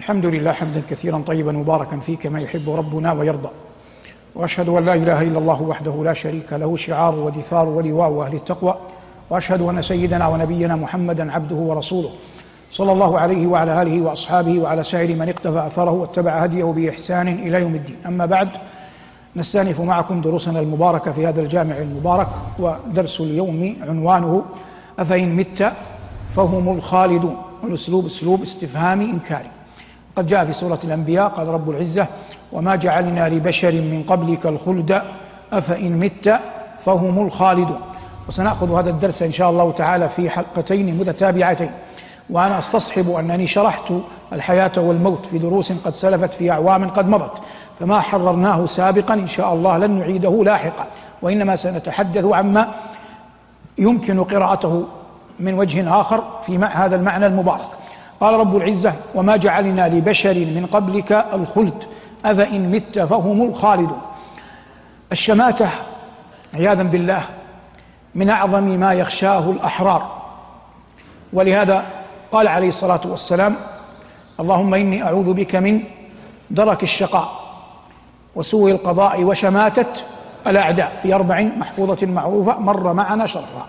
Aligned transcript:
الحمد 0.00 0.26
لله 0.26 0.52
حمدا 0.52 0.82
كثيرا 0.90 1.22
طيبا 1.26 1.52
مباركا 1.52 1.98
فيه 1.98 2.16
كما 2.16 2.40
يحب 2.40 2.70
ربنا 2.70 3.12
ويرضى. 3.12 3.48
وأشهد 4.34 4.68
أن 4.68 4.84
لا 4.84 4.94
إله 4.94 5.22
إلا 5.22 5.38
الله 5.38 5.62
وحده 5.62 6.04
لا 6.04 6.14
شريك 6.14 6.52
له 6.52 6.76
شعار 6.76 7.14
ودثار 7.14 7.68
ولواء 7.68 8.22
أهل 8.22 8.34
التقوى. 8.34 8.74
وأشهد 9.30 9.62
أن 9.62 9.82
سيدنا 9.82 10.28
ونبينا 10.28 10.76
محمدا 10.76 11.32
عبده 11.32 11.56
ورسوله. 11.56 12.10
صلى 12.70 12.92
الله 12.92 13.18
عليه 13.18 13.46
وعلى 13.46 13.82
آله 13.82 14.00
وأصحابه 14.00 14.58
وعلى 14.58 14.84
سائر 14.84 15.16
من 15.16 15.28
اقتفى 15.28 15.66
أثره 15.66 15.90
واتبع 15.90 16.32
هديه 16.32 16.64
بإحسان 16.64 17.28
إلى 17.28 17.60
يوم 17.60 17.74
الدين. 17.74 17.96
أما 18.06 18.26
بعد 18.26 18.48
نستأنف 19.36 19.80
معكم 19.80 20.20
دروسنا 20.20 20.60
المباركة 20.60 21.12
في 21.12 21.26
هذا 21.26 21.40
الجامع 21.40 21.76
المبارك 21.78 22.28
ودرس 22.58 23.20
اليوم 23.20 23.76
عنوانه 23.88 24.44
أفإن 24.98 25.36
مت 25.36 25.72
فهم 26.36 26.76
الخالدون. 26.76 27.36
والأسلوب 27.62 28.06
أسلوب 28.06 28.42
استفهامي 28.42 29.04
إنكاري. 29.04 29.50
قد 30.20 30.26
جاء 30.26 30.44
في 30.44 30.52
سورة 30.52 30.78
الأنبياء 30.84 31.28
قال 31.28 31.48
رب 31.48 31.70
العزة 31.70 32.06
وما 32.52 32.76
جعلنا 32.76 33.28
لبشر 33.28 33.72
من 33.72 34.02
قبلك 34.02 34.46
الخلد 34.46 35.02
أفإن 35.52 35.98
مت 35.98 36.40
فهم 36.84 37.26
الخالدون. 37.26 37.80
وسنأخذ 38.28 38.78
هذا 38.78 38.90
الدرس 38.90 39.22
إن 39.22 39.32
شاء 39.32 39.50
الله 39.50 39.72
تعالى 39.72 40.08
في 40.08 40.30
حلقتين 40.30 40.98
متتابعتين 40.98 41.70
وأنا 42.30 42.58
أستصحب 42.58 43.10
أنني 43.10 43.46
شرحت 43.46 43.92
الحياة 44.32 44.72
والموت 44.76 45.26
في 45.26 45.38
دروس 45.38 45.72
قد 45.72 45.94
سلفت 45.94 46.34
في 46.34 46.50
أعوام 46.50 46.88
قد 46.88 47.08
مضت 47.08 47.32
فما 47.78 48.00
حررناه 48.00 48.66
سابقا 48.66 49.14
إن 49.14 49.28
شاء 49.28 49.54
الله 49.54 49.78
لن 49.78 49.90
نعيده 49.90 50.44
لاحقا. 50.44 50.86
وإنما 51.22 51.56
سنتحدث 51.56 52.24
عما 52.24 52.68
يمكن 53.78 54.24
قراءته 54.24 54.84
من 55.40 55.54
وجه 55.54 56.00
آخر 56.00 56.24
في 56.46 56.58
هذا 56.58 56.96
المعنى 56.96 57.26
المبارك. 57.26 57.68
قال 58.20 58.34
رب 58.34 58.56
العزة 58.56 58.94
وما 59.14 59.36
جعلنا 59.36 59.88
لبشر 59.88 60.34
من 60.34 60.66
قبلك 60.66 61.12
الخلد 61.12 61.84
أفإن 62.24 62.70
مت 62.70 62.98
فهم 62.98 63.42
الخالدون. 63.42 64.00
الشماتة 65.12 65.70
عياذا 66.54 66.82
بالله 66.82 67.24
من 68.14 68.30
أعظم 68.30 68.64
ما 68.64 68.92
يخشاه 68.92 69.50
الأحرار. 69.50 70.20
ولهذا 71.32 71.84
قال 72.32 72.48
عليه 72.48 72.68
الصلاة 72.68 73.00
والسلام 73.04 73.56
اللهم 74.40 74.74
إني 74.74 75.04
أعوذ 75.04 75.32
بك 75.34 75.56
من 75.56 75.82
درك 76.50 76.82
الشقاء 76.82 77.40
وسوء 78.36 78.70
القضاء 78.70 79.24
وشماتة 79.24 79.86
الأعداء 80.46 80.98
في 81.02 81.14
أربع 81.14 81.40
محفوظة 81.40 82.06
معروفة 82.06 82.58
مر 82.58 82.92
معنا 82.92 83.26
شرها 83.26 83.66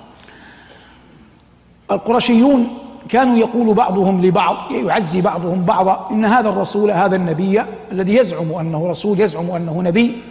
القرشيون 1.91 2.67
كانوا 3.12 3.38
يقول 3.38 3.73
بعضهم 3.73 4.22
لبعض 4.26 4.72
يعزي 4.72 5.22
بعضهم 5.22 5.66
بعضا 5.66 6.08
إن 6.12 6.26
هذا 6.26 6.50
الرسول 6.50 6.92
هذا 6.92 7.16
النبي 7.16 7.64
الذي 7.92 8.16
يزعم 8.16 8.54
أنه 8.54 8.88
رسول 8.90 9.20
يزعم 9.22 9.52
أنه 9.52 9.81
نبي 9.81 10.22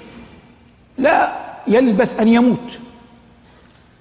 لا 0.98 1.32
يلبث 1.66 2.20
أن 2.20 2.28
يموت. 2.28 2.78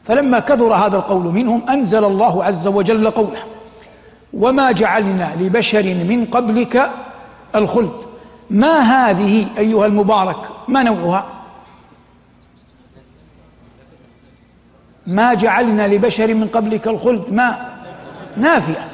فلما 0.03 0.39
كثر 0.39 0.73
هذا 0.73 0.97
القول 0.97 1.23
منهم 1.23 1.69
أنزل 1.69 2.05
الله 2.05 2.43
عز 2.43 2.67
وجل 2.67 3.09
قوله 3.09 3.43
وما 4.33 4.71
جعلنا 4.71 5.35
لبشر 5.39 5.83
من 5.83 6.25
قبلك 6.25 6.91
الخلد 7.55 7.91
ما 8.49 8.79
هذه 8.79 9.47
أيها 9.57 9.85
المبارك؟ 9.85 10.37
ما 10.67 10.83
نوعها؟ 10.83 11.25
ما 15.07 15.33
جعلنا 15.33 15.87
لبشر 15.87 16.33
من 16.33 16.47
قبلك 16.47 16.87
الخلد؟ 16.87 17.33
ما؟ 17.33 17.68
نافية. 18.39 18.87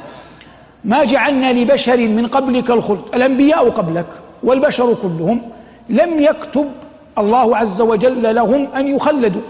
ما 0.83 1.03
جعلنا 1.03 1.53
لبشر 1.53 1.97
من 1.97 2.27
قبلك 2.27 2.71
الخلد 2.71 3.01
الأنبياء 3.13 3.69
قبلك 3.69 4.07
والبشر 4.43 4.93
كلهم 4.93 5.41
لم 5.89 6.19
يكتب 6.19 6.71
الله 7.17 7.57
عز 7.57 7.81
وجل 7.81 8.35
لهم 8.35 8.67
أن 8.75 8.95
يخلدوا. 8.95 9.41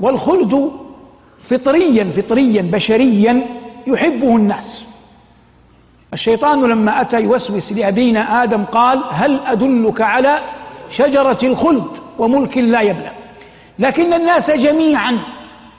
والخلد 0.00 0.70
فطريا 1.50 2.12
فطريا 2.16 2.62
بشريا 2.62 3.46
يحبه 3.86 4.36
الناس. 4.36 4.84
الشيطان 6.12 6.64
لما 6.64 7.00
أتى 7.00 7.20
يوسوس 7.20 7.72
لأبينا 7.72 8.42
آدم 8.42 8.64
قال 8.64 9.02
هل 9.10 9.40
أدلك 9.46 10.00
على 10.00 10.40
شجرة 10.90 11.38
الخلد 11.42 11.86
وملك 12.18 12.58
لا 12.58 12.80
يبلى؟ 12.80 13.10
لكن 13.78 14.12
الناس 14.12 14.50
جميعا 14.50 15.18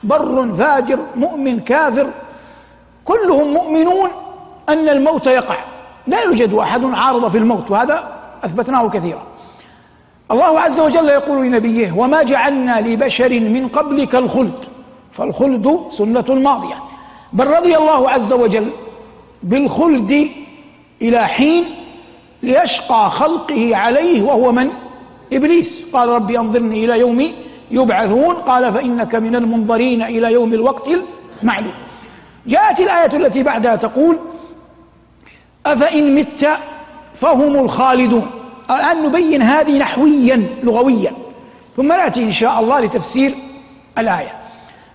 بر 0.03 0.53
فاجر 0.53 0.99
مؤمن 1.15 1.59
كافر 1.59 2.07
كلهم 3.09 3.47
مؤمنون 3.53 4.09
أن 4.69 4.89
الموت 4.89 5.27
يقع. 5.27 5.57
لا 6.07 6.19
يوجد 6.21 6.53
أحد 6.53 6.83
عارض 6.85 7.31
في 7.31 7.37
الموت 7.37 7.71
وهذا 7.71 7.97
أثبتناه 8.43 8.89
كثيرا. 8.89 9.23
الله 10.31 10.59
عز 10.59 10.79
وجل 10.79 11.09
يقول 11.09 11.37
لنبيه 11.47 11.93
وما 11.97 12.23
جعلنا 12.23 12.81
لبشر 12.81 13.31
من 13.39 13.67
قبلك 13.67 14.15
الخلد. 14.15 14.59
فالخلد 15.11 15.79
سنة 15.97 16.29
ماضية 16.29 16.75
بل 17.33 17.47
رضي 17.47 17.77
الله 17.77 18.09
عز 18.09 18.33
وجل 18.33 18.67
بالخلد 19.43 20.11
إلى 21.01 21.27
حين 21.27 21.63
ليشقى 22.43 23.09
خلقه 23.09 23.75
عليه 23.75 24.23
وهو 24.23 24.51
من؟ 24.51 24.69
إبليس. 25.33 25.85
قال 25.93 26.09
ربي 26.09 26.39
أنظرني 26.39 26.85
إلى 26.85 26.99
يوم 26.99 27.19
يبعثون. 27.71 28.35
قال 28.35 28.73
فإنك 28.73 29.15
من 29.15 29.35
المنظرين 29.35 30.01
إلى 30.03 30.33
يوم 30.33 30.53
الوقت 30.53 30.87
المعلوم. 31.41 31.73
جاءت 32.47 32.79
الآية 32.79 33.15
التي 33.17 33.43
بعدها 33.43 33.75
تقول 33.75 34.19
أفإن 35.65 36.15
مت 36.15 36.47
فهم 37.15 37.55
الخالدون. 37.55 38.31
الآن 38.71 39.03
نبين 39.03 39.41
هذه 39.41 39.77
نحويا 39.77 40.47
لغويا. 40.63 41.11
ثم 41.77 41.87
نأتي 41.87 42.23
إن 42.23 42.31
شاء 42.31 42.59
الله 42.59 42.79
لتفسير 42.79 43.35
الآية. 43.97 44.31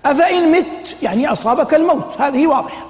أفإن 0.06 0.52
مت 0.52 0.96
يعني 1.02 1.32
أصابك 1.32 1.74
الموت. 1.74 2.20
هذه 2.20 2.46
واضحة. 2.46 2.86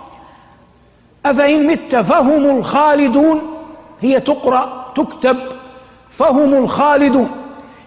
أفإن 1.26 1.66
مت 1.66 1.96
فهم 1.96 2.58
الخالدون. 2.58 3.42
هي 4.00 4.20
تقرأ 4.20 4.92
تكتب 4.96 5.38
فهم 6.16 6.54
الخالدون. 6.54 7.30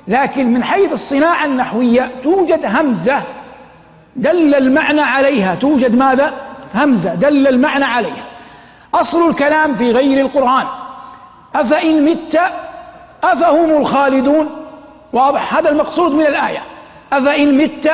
لكن 0.07 0.53
من 0.53 0.63
حيث 0.63 0.91
الصناعة 0.91 1.45
النحوية 1.45 2.11
توجد 2.23 2.65
همزة 2.65 3.23
دل 4.15 4.55
المعنى 4.55 5.01
عليها. 5.01 5.55
توجد 5.55 5.95
ماذا؟ 5.95 6.46
همزة 6.75 7.15
دل 7.15 7.47
المعنى 7.47 7.85
عليها. 7.85 8.25
أصل 8.93 9.29
الكلام 9.29 9.75
في 9.75 9.91
غير 9.91 10.25
القرآن. 10.25 10.65
أفإن 11.55 12.05
مت 12.05 12.39
أفهم 13.23 13.69
الخالدون؟ 13.81 14.49
واضح 15.13 15.55
هذا 15.55 15.69
المقصود 15.69 16.11
من 16.11 16.25
الآية. 16.25 16.63
أفإن 17.13 17.57
مت 17.57 17.91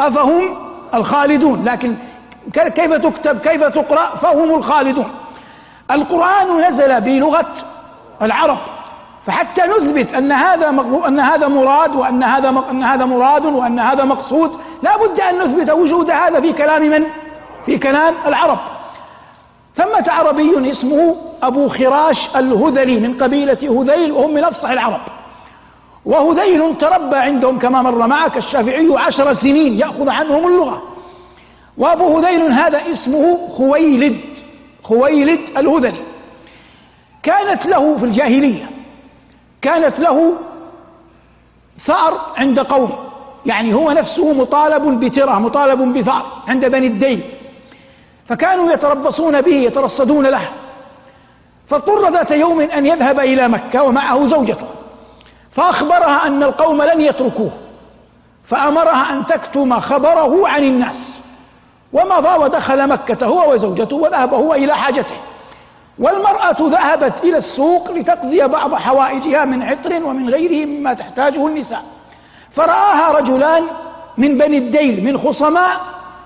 أفهم 0.00 0.56
الخالدون. 0.94 1.64
لكن 1.64 1.96
كيف 2.52 2.92
تكتب 2.92 3.40
كيف 3.40 3.64
تقرأ؟ 3.64 4.16
فهم 4.16 4.54
الخالدون. 4.54 5.10
القرآن 5.90 6.60
نزل 6.60 7.00
بلغة 7.00 7.46
العرب. 8.22 8.58
فحتى 9.26 9.62
نثبت 9.62 10.14
أن 10.14 10.32
هذا 10.32 10.68
أن 11.06 11.20
هذا 11.20 11.48
مراد 11.48 11.96
وأن 11.96 12.22
هذا 12.22 12.48
أن 12.70 12.84
هذا 12.84 13.04
مراد 13.04 13.46
وأن 13.46 13.78
هذا 13.78 14.04
مقصود 14.04 14.60
لا 14.82 14.96
بد 14.96 15.20
أن 15.20 15.38
نثبت 15.38 15.70
وجود 15.70 16.10
هذا 16.10 16.40
في 16.40 16.52
كلام 16.52 16.82
من؟ 16.82 17.04
في 17.66 17.78
كلام 17.78 18.14
العرب. 18.26 18.58
ثمة 19.74 20.04
عربي 20.08 20.70
اسمه 20.70 21.16
أبو 21.42 21.68
خراش 21.68 22.36
الهذلي 22.36 23.00
من 23.00 23.18
قبيلة 23.18 23.82
هذيل 23.82 24.12
وهم 24.12 24.34
من 24.34 24.44
أفصح 24.44 24.70
العرب. 24.70 25.00
وهذيل 26.04 26.76
تربى 26.76 27.16
عندهم 27.16 27.58
كما 27.58 27.82
مر 27.82 28.06
معك 28.06 28.36
الشافعي 28.36 28.88
عشر 28.98 29.34
سنين 29.34 29.72
يأخذ 29.78 30.08
عنهم 30.08 30.46
اللغة. 30.46 30.82
وأبو 31.78 32.18
هذيل 32.18 32.42
هذا 32.42 32.92
اسمه 32.92 33.48
خويلد 33.48 34.20
خويلد 34.82 35.40
الهذلي. 35.58 36.02
كانت 37.22 37.66
له 37.66 37.96
في 37.98 38.04
الجاهلية 38.04 38.70
كانت 39.62 39.98
له 39.98 40.32
ثأر 41.86 42.20
عند 42.36 42.60
قوم 42.60 42.92
يعني 43.46 43.74
هو 43.74 43.90
نفسه 43.90 44.32
مطالب 44.32 45.00
بترة 45.04 45.38
مطالب 45.38 45.98
بثأر 45.98 46.26
عند 46.48 46.64
بني 46.64 46.86
الدين. 46.86 47.22
فكانوا 48.26 48.72
يتربصون 48.72 49.40
به 49.40 49.54
يترصدون 49.54 50.26
له. 50.26 50.48
فاضطر 51.68 52.10
ذات 52.10 52.30
يوم 52.30 52.60
أن 52.60 52.86
يذهب 52.86 53.20
إلى 53.20 53.48
مكة 53.48 53.82
ومعه 53.82 54.26
زوجته. 54.26 54.66
فأخبرها 55.52 56.26
أن 56.26 56.42
القوم 56.42 56.82
لن 56.82 57.00
يتركوه. 57.00 57.50
فأمرها 58.44 59.12
أن 59.12 59.26
تكتم 59.26 59.80
خبره 59.80 60.48
عن 60.48 60.62
الناس. 60.62 61.18
ومضى 61.92 62.44
ودخل 62.44 62.88
مكة 62.88 63.26
هو 63.26 63.52
وزوجته 63.52 63.96
وذهب 63.96 64.34
هو 64.34 64.54
إلى 64.54 64.76
حاجته. 64.76 65.16
والمرأة 65.98 66.56
ذهبت 66.60 67.24
إلى 67.24 67.36
السوق 67.36 67.90
لتقضي 67.90 68.48
بعض 68.48 68.74
حوائجها 68.74 69.44
من 69.44 69.62
عطر 69.62 70.04
ومن 70.04 70.30
غيره 70.30 70.66
مما 70.66 70.94
تحتاجه 70.94 71.46
النساء. 71.46 71.82
فرآها 72.52 73.12
رجلان 73.12 73.62
من 74.18 74.38
بني 74.38 74.58
الديل 74.58 75.04
من 75.04 75.18
خصماء 75.18 75.80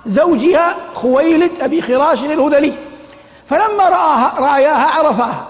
زوجها 0.07 0.77
خويلد 0.95 1.51
أبي 1.61 1.83
خراش 1.83 2.19
الهذلي 2.19 2.79
فلما 3.47 3.89
رآها 3.89 4.41
رأياها 4.41 4.87
عرفاها. 4.87 5.47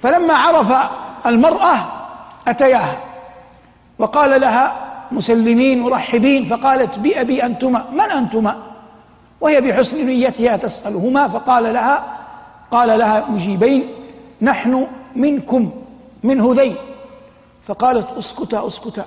فلما 0.00 0.34
عرف 0.34 0.90
المرأة 1.26 1.84
أتياها 2.48 2.96
وقال 3.98 4.40
لها 4.40 4.72
مسلمين 5.12 5.80
مرحبين 5.80 6.44
فقالت 6.44 6.98
بأبي 6.98 7.42
أنتما 7.42 7.84
من 7.92 8.00
أنتما؟ 8.00 8.56
وهي 9.40 9.60
بحسن 9.60 10.06
نيتها 10.06 10.56
تسألهما 10.56 11.28
فقال 11.28 11.74
لها 11.74 12.18
قال 12.70 12.98
لها 12.98 13.30
مجيبين 13.30 13.88
نحن 14.42 14.86
منكم 15.16 15.70
من 16.22 16.40
هذيل. 16.40 16.76
فقالت 17.66 18.06
اسكتا 18.18 18.66
اسكتا 18.66 19.04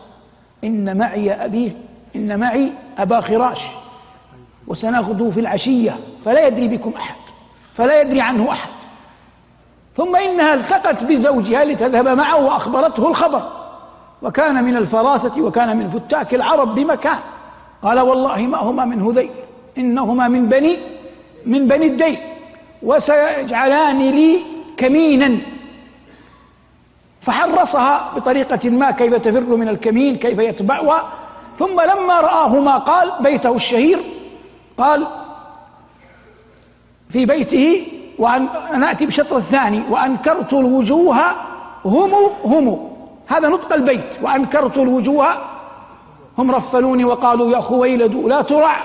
إن 0.63 0.98
معي 0.98 1.31
أبيه 1.31 1.72
إن 2.16 2.40
معي 2.40 2.74
أبا 2.98 3.22
خراش. 3.22 3.60
وسنغدو 4.68 5.31
في 5.31 5.39
العشية 5.39 5.98
فلا 6.25 6.48
يدري 6.48 6.68
بكم 6.68 6.94
أحد 6.98 7.15
فلا 7.75 8.01
يدري 8.01 8.21
عنه 8.21 8.51
أحد. 8.51 8.69
ثم 9.95 10.15
إنها 10.15 10.54
التقت 10.54 11.04
بزوجها 11.04 11.65
لتذهب 11.65 12.07
معه 12.07 12.45
وأخبرته 12.45 13.07
الخبر. 13.07 13.44
وكان 14.21 14.63
من 14.63 14.77
الفراسة 14.77 15.42
وكان 15.42 15.77
من 15.77 15.89
فتاك 15.89 16.33
العرب 16.33 16.75
بمكان. 16.75 17.19
قال 17.81 18.00
والله 18.00 18.42
ما 18.42 18.57
هما 18.57 18.86
من 18.86 19.01
هذيل 19.01 19.30
إنهما 19.77 20.27
من 20.27 20.50
بني 20.50 20.77
من 21.45 21.68
بني 21.68 21.88
الدين. 21.88 22.18
وسيجعلان 22.83 24.00
لي 24.12 24.39
كمينا. 24.77 25.38
فحرصها 27.21 28.12
بطريقة 28.16 28.69
ما 28.69 28.92
كيف 28.92 29.13
تفر 29.13 29.56
من 29.56 29.68
الكمين 29.68 30.18
كيف 30.18 30.39
يتبعها. 30.39 31.04
ثم 31.57 31.81
لما 31.81 32.21
رآهما 32.21 32.77
قال 32.77 33.12
بيته 33.19 33.56
الشهير. 33.56 34.12
قال 34.77 35.07
في 37.09 37.25
بيته 37.25 37.87
وأن 38.19 38.49
نأتي 38.79 39.05
بشطر 39.05 39.37
الثاني 39.37 39.83
وأنكرت 39.89 40.53
الوجوه 40.53 41.17
هم 41.85 42.13
هم. 42.45 42.89
هذا 43.27 43.49
نطق 43.49 43.73
البيت 43.73 44.21
وأنكرت 44.21 44.77
الوجوه 44.77 45.27
هم. 46.37 46.51
رفلوني 46.51 47.05
وقالوا 47.05 47.51
يا 47.51 47.59
خويلد 47.59 48.15
لا 48.15 48.41
ترع. 48.41 48.75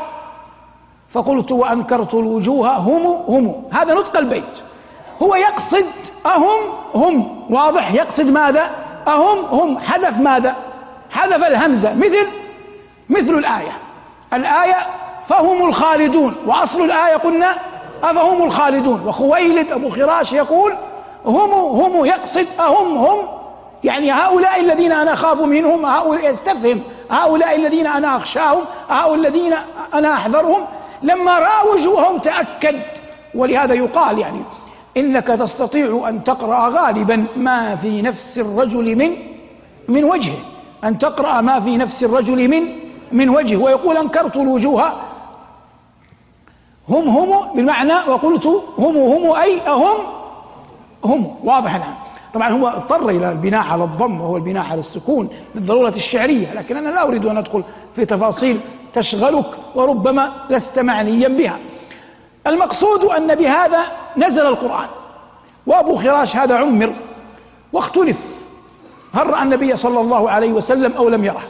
فقلت 1.11 1.53
وأنكرت 1.53 2.15
الوجوه 2.15 2.77
هم 2.77 3.07
هم. 3.07 3.65
هذا 3.73 3.95
نطق 3.95 4.17
البيت. 4.17 4.55
هو 5.23 5.35
يقصد 5.35 5.87
أهم 6.27 6.61
هم. 6.95 7.47
واضح؟ 7.51 7.93
يقصد 7.93 8.27
ماذا؟ 8.27 8.71
أهم 9.09 9.45
هم. 9.45 9.79
حذف 9.79 10.21
ماذا؟ 10.21 10.57
حذف 11.11 11.45
الهمزة. 11.45 11.95
مثل 11.95 12.27
مثل 13.09 13.39
الآية. 13.39 13.73
الآية 14.33 14.77
فهم 15.29 15.69
الخالدون. 15.69 16.35
وأصل 16.47 16.83
الآية 16.83 17.17
قلنا 17.17 17.55
أفهم 18.03 18.43
الخالدون. 18.43 19.03
وخويلد 19.07 19.73
أبو 19.73 19.91
خراش 19.91 20.33
يقول 20.33 20.73
هم 21.27 21.51
هم 21.55 22.05
يقصد 22.05 22.47
أهم 22.61 22.99
هم 22.99 23.19
يعني 23.85 24.13
هؤلاء 24.13 24.61
الذين 24.61 24.93
أنا 24.93 25.13
أخاف 25.13 25.41
منهم 25.41 25.87
هؤلاء 25.87 26.33
يستفهم 26.33 26.81
هؤلاء 27.11 27.57
الذين 27.57 27.87
أنا 27.87 28.17
أخشاهم 28.17 28.65
هؤلاء 28.89 29.15
الذين 29.15 29.55
أنا 29.95 30.15
أحذرهم. 30.15 30.65
لما 31.03 31.39
رأى 31.39 31.69
وجوههم 31.73 32.19
تأكد. 32.19 32.81
ولهذا 33.35 33.75
يقال 33.75 34.19
يعني 34.19 34.43
إنك 34.97 35.27
تستطيع 35.27 36.05
أن 36.09 36.25
تقرأ 36.25 36.69
غالبا 36.69 37.27
ما 37.37 37.77
في 37.77 38.03
نفس 38.03 38.39
الرجل 38.39 38.97
من 38.97 39.17
من 39.89 40.05
وجهه. 40.05 40.39
أن 40.85 40.99
تقرأ 40.99 41.41
ما 41.41 41.61
في 41.61 41.77
نفس 41.77 42.03
الرجل 42.03 42.49
من 42.49 42.63
من 43.13 43.29
وجهه. 43.29 43.57
ويقول 43.57 43.97
أنكرت 43.97 44.37
الوجوه 44.37 44.93
هم 46.91 47.09
هم 47.09 47.55
بالمعنى 47.57 47.95
وقلت 48.11 48.47
هم 48.79 48.97
هم 48.97 49.33
أي 49.33 49.61
هم 49.69 49.97
هم 51.05 51.35
واضح 51.45 51.75
الآن. 51.75 51.95
طبعا 52.35 52.49
هو 52.49 52.69
اضطر 52.69 53.09
إلى 53.09 53.33
البناء 53.33 53.61
على 53.61 53.85
الضم 53.85 54.21
وهو 54.21 54.37
البناء 54.37 54.65
على 54.65 54.81
السكون 54.81 55.29
للضرورة 55.55 55.95
الشعرية 55.97 56.55
لكن 56.55 56.77
أنا 56.77 56.89
لا 56.89 57.09
أريد 57.09 57.27
أن 57.27 57.37
أدخل 57.37 57.65
في 57.95 58.05
تفاصيل 58.05 58.61
تشغلك 58.93 59.47
وربما 59.75 60.33
لست 60.51 60.79
معنيا 60.79 61.29
بها. 61.29 61.59
المقصود 62.47 63.05
أن 63.05 63.35
بهذا 63.35 63.83
نزل 64.17 64.47
القرآن. 64.47 64.89
وأبو 65.67 65.97
خراش 65.97 66.37
هذا 66.37 66.57
عمر 66.57 66.95
واختلف. 67.73 68.19
هل 69.15 69.27
رأى 69.27 69.43
النبي 69.43 69.77
صلى 69.77 70.01
الله 70.01 70.31
عليه 70.31 70.53
وسلم 70.53 70.93
أو 70.93 71.09
لم 71.09 71.25
يره؟ 71.25 71.43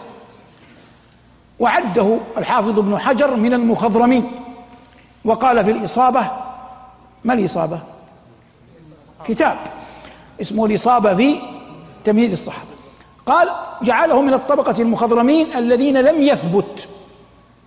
وعده 1.58 2.19
الحافظ 2.38 2.79
ابن 2.79 2.99
حجر 2.99 3.37
من 3.37 3.52
المخضرمين. 3.52 4.32
وقال 5.29 5.65
في 5.65 5.71
الإصابة 5.71 6.31
ما 7.25 7.35
الإصابة؟ 7.35 7.81
كتاب 9.25 9.57
اسمه 10.41 10.67
الإصابة 10.67 11.15
في 11.15 11.41
تمييز 12.05 12.33
الصحابة 12.33 12.69
قال 13.27 13.49
جعله 13.83 14.23
من 14.23 14.35
الطبقة 14.35 14.83
المخضرمين 14.83 15.57
الذين 15.57 15.97
لم 15.97 16.23
يثبت 16.23 16.89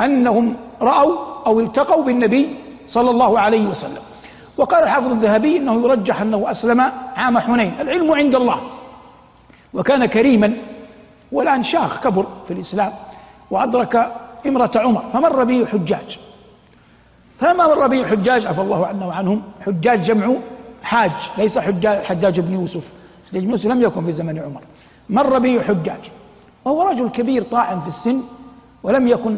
أنهم 0.02 0.56
رأوا 0.82 1.16
أو 1.46 1.60
التقوا 1.60 2.04
بالنبي 2.04 2.56
صلى 2.88 3.10
الله 3.10 3.40
عليه 3.40 3.66
وسلم. 3.68 4.02
وقال 4.58 4.84
الحافظ 4.84 5.12
الذهبي 5.12 5.58
إنه 5.58 5.84
يرجح 5.84 6.22
أنه 6.22 6.52
أسلم 6.52 6.82
عام 7.16 7.40
حنين. 7.40 7.74
العلم 7.82 8.12
عند 8.12 8.36
الله. 8.36 8.62
وكان 9.74 10.06
كريما 10.06 10.54
والآن 11.32 11.64
شاخ 11.64 12.04
كبر 12.04 12.26
في 12.48 12.54
الإسلام 12.54 12.94
وأدرك 13.52 14.12
امرأة 14.48 14.72
عمر 14.76 15.04
فمر 15.14 15.44
به 15.44 15.66
حجاج. 15.66 16.20
فلما 17.42 17.68
مر 17.68 17.88
به 17.88 18.06
حجاج 18.06 18.46
عفى 18.46 18.62
الله 18.62 18.88
عنا 18.88 19.06
وعنهم 19.06 19.42
حجاج 19.66 20.02
جمع 20.02 20.36
حاج 20.84 21.12
ليس 21.38 21.58
حجاج 21.58 22.04
حجاج 22.04 22.40
بن 22.40 22.54
يوسف. 22.54 22.84
حجاج 23.30 23.44
بن 23.46 23.52
يوسف 23.52 23.66
لم 23.66 23.82
يكن 23.82 24.06
في 24.06 24.12
زمن 24.12 24.40
عمر. 24.40 24.62
مر 25.10 25.40
به 25.40 25.62
حجاج. 25.62 26.12
وهو 26.66 26.82
رجل 26.82 27.10
كبير 27.10 27.44
طاعن 27.44 27.80
في 27.82 27.88
السن 27.88 28.22
ولم 28.84 29.08
يكن 29.08 29.38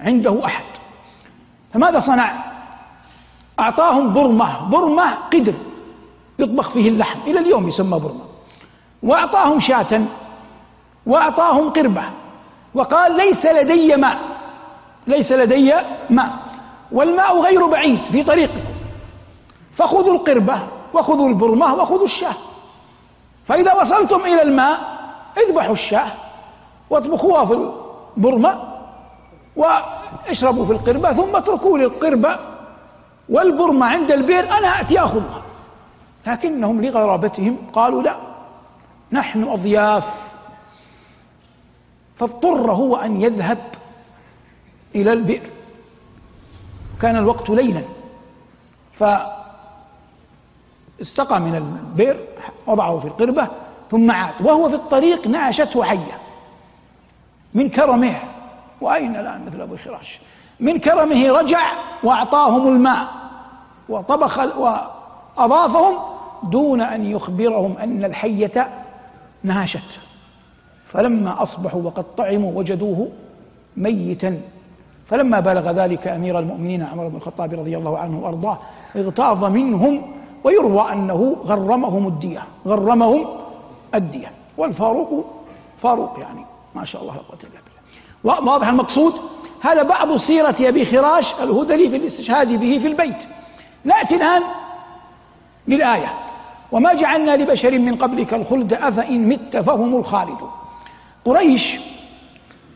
عنده 0.00 0.46
أحد. 0.46 0.64
فماذا 1.72 2.00
صنع؟ 2.00 2.44
أعطاهم 3.60 4.12
برمة 4.12 4.68
برمة 4.68 5.14
قدر 5.32 5.54
يطبخ 6.38 6.70
فيه 6.70 6.88
اللحم 6.88 7.20
إلى 7.20 7.38
اليوم 7.38 7.68
يسمى 7.68 7.98
برمة. 7.98 8.24
وأعطاهم 9.02 9.60
شاة 9.60 10.02
وأعطاهم 11.06 11.70
قربة. 11.70 12.04
وقال 12.74 13.16
ليس 13.16 13.46
لدي 13.46 13.96
ماء. 13.96 14.18
ليس 15.06 15.32
لدي 15.32 15.74
ماء. 16.10 16.43
والماء 16.92 17.40
غير 17.40 17.66
بعيد 17.66 18.04
في 18.12 18.22
طريقكم 18.22 18.74
فخذوا 19.76 20.14
القربة 20.14 20.62
وخذوا 20.94 21.28
البرمة 21.28 21.74
وخذوا 21.74 22.04
الشاة. 22.04 22.34
فإذا 23.46 23.72
وصلتم 23.72 24.20
إلى 24.20 24.42
الماء 24.42 24.78
اذبحوا 25.38 25.72
الشاة 25.72 26.12
واطبخوها 26.90 27.44
في 27.44 27.70
البرمة 28.16 28.62
واشربوا 29.56 30.64
في 30.64 30.72
القربة 30.72 31.12
ثم 31.12 31.36
اتركوا 31.36 31.78
للقربة 31.78 32.38
والبرمة 33.28 33.86
عند 33.86 34.10
البئر 34.10 34.44
أنا 34.58 34.80
أتي 34.80 35.00
أخذها. 35.00 35.42
لكنهم 36.26 36.84
لغرابتهم 36.84 37.56
قالوا 37.72 38.02
لا 38.02 38.16
نحن 39.12 39.44
أضياف. 39.44 40.04
فاضطر 42.16 42.72
هو 42.72 42.96
أن 42.96 43.22
يذهب 43.22 43.58
إلى 44.94 45.12
البئر. 45.12 45.50
كان 47.04 47.16
الوقت 47.16 47.50
ليلا. 47.50 47.82
فاستقى 50.98 51.40
من 51.40 51.54
البئر 51.54 52.16
وضعه 52.66 52.98
في 52.98 53.04
القربة 53.04 53.48
ثم 53.90 54.10
عاد 54.10 54.34
وهو 54.46 54.68
في 54.68 54.74
الطريق 54.74 55.26
نعشته 55.26 55.84
حية. 55.84 56.18
من 57.54 57.68
كرمه 57.68 58.20
وأين 58.80 59.16
الآن 59.16 59.46
مثل 59.46 59.60
أبو 59.60 59.76
خراش 59.76 60.20
من 60.60 60.78
كرمه 60.78 61.30
رجع 61.32 61.72
وأعطاهم 62.02 62.68
الماء 62.68 63.08
وطبخ 63.88 64.38
وأضافهم 64.38 65.98
دون 66.42 66.80
أن 66.80 67.04
يخبرهم 67.04 67.76
أن 67.76 68.04
الحية 68.04 68.68
ناشت 69.42 69.90
فلما 70.88 71.42
أصبحوا 71.42 71.82
وقد 71.82 72.04
طعموا 72.16 72.52
وجدوه 72.58 73.08
ميتا. 73.76 74.40
فلما 75.06 75.40
بلغ 75.40 75.70
ذلك 75.70 76.06
أمير 76.06 76.38
المؤمنين 76.38 76.82
عمر 76.82 77.08
بن 77.08 77.16
الخطاب 77.16 77.52
رضي 77.52 77.78
الله 77.78 77.98
عنه 77.98 78.18
وأرضاه 78.18 78.58
اغتاظ 78.96 79.44
منهم 79.44 80.02
ويروى 80.44 80.92
أنه 80.92 81.36
غرمهم 81.44 82.06
الدية 82.06 82.42
غرمهم 82.66 83.26
الدية. 83.94 84.30
والفاروق 84.56 85.24
فاروق 85.78 86.18
يعني 86.20 86.44
ما 86.74 86.84
شاء 86.84 87.02
الله 87.02 87.14
لا 87.14 87.20
قوة 87.20 87.38
إلا 87.42 87.60
بالله. 88.24 88.52
واضح 88.52 88.68
المقصود؟ 88.68 89.14
هذا 89.60 89.82
بعض 89.82 90.16
سيرة 90.16 90.56
أبي 90.60 90.84
خراش 90.84 91.34
الهذلي 91.40 91.90
في 91.90 91.96
الاستشهاد 91.96 92.48
به 92.48 92.78
في 92.78 92.86
البيت. 92.86 93.16
نأتي 93.84 94.16
الآن 94.16 94.42
للآية. 95.68 96.12
وما 96.72 96.94
جعلنا 96.94 97.36
لبشر 97.36 97.78
من 97.78 97.96
قبلك 97.96 98.34
الخلد 98.34 98.72
أفإن 98.72 99.28
مت 99.28 99.56
فهم 99.56 99.96
الخالدون 99.96 100.50
قريش 101.24 101.76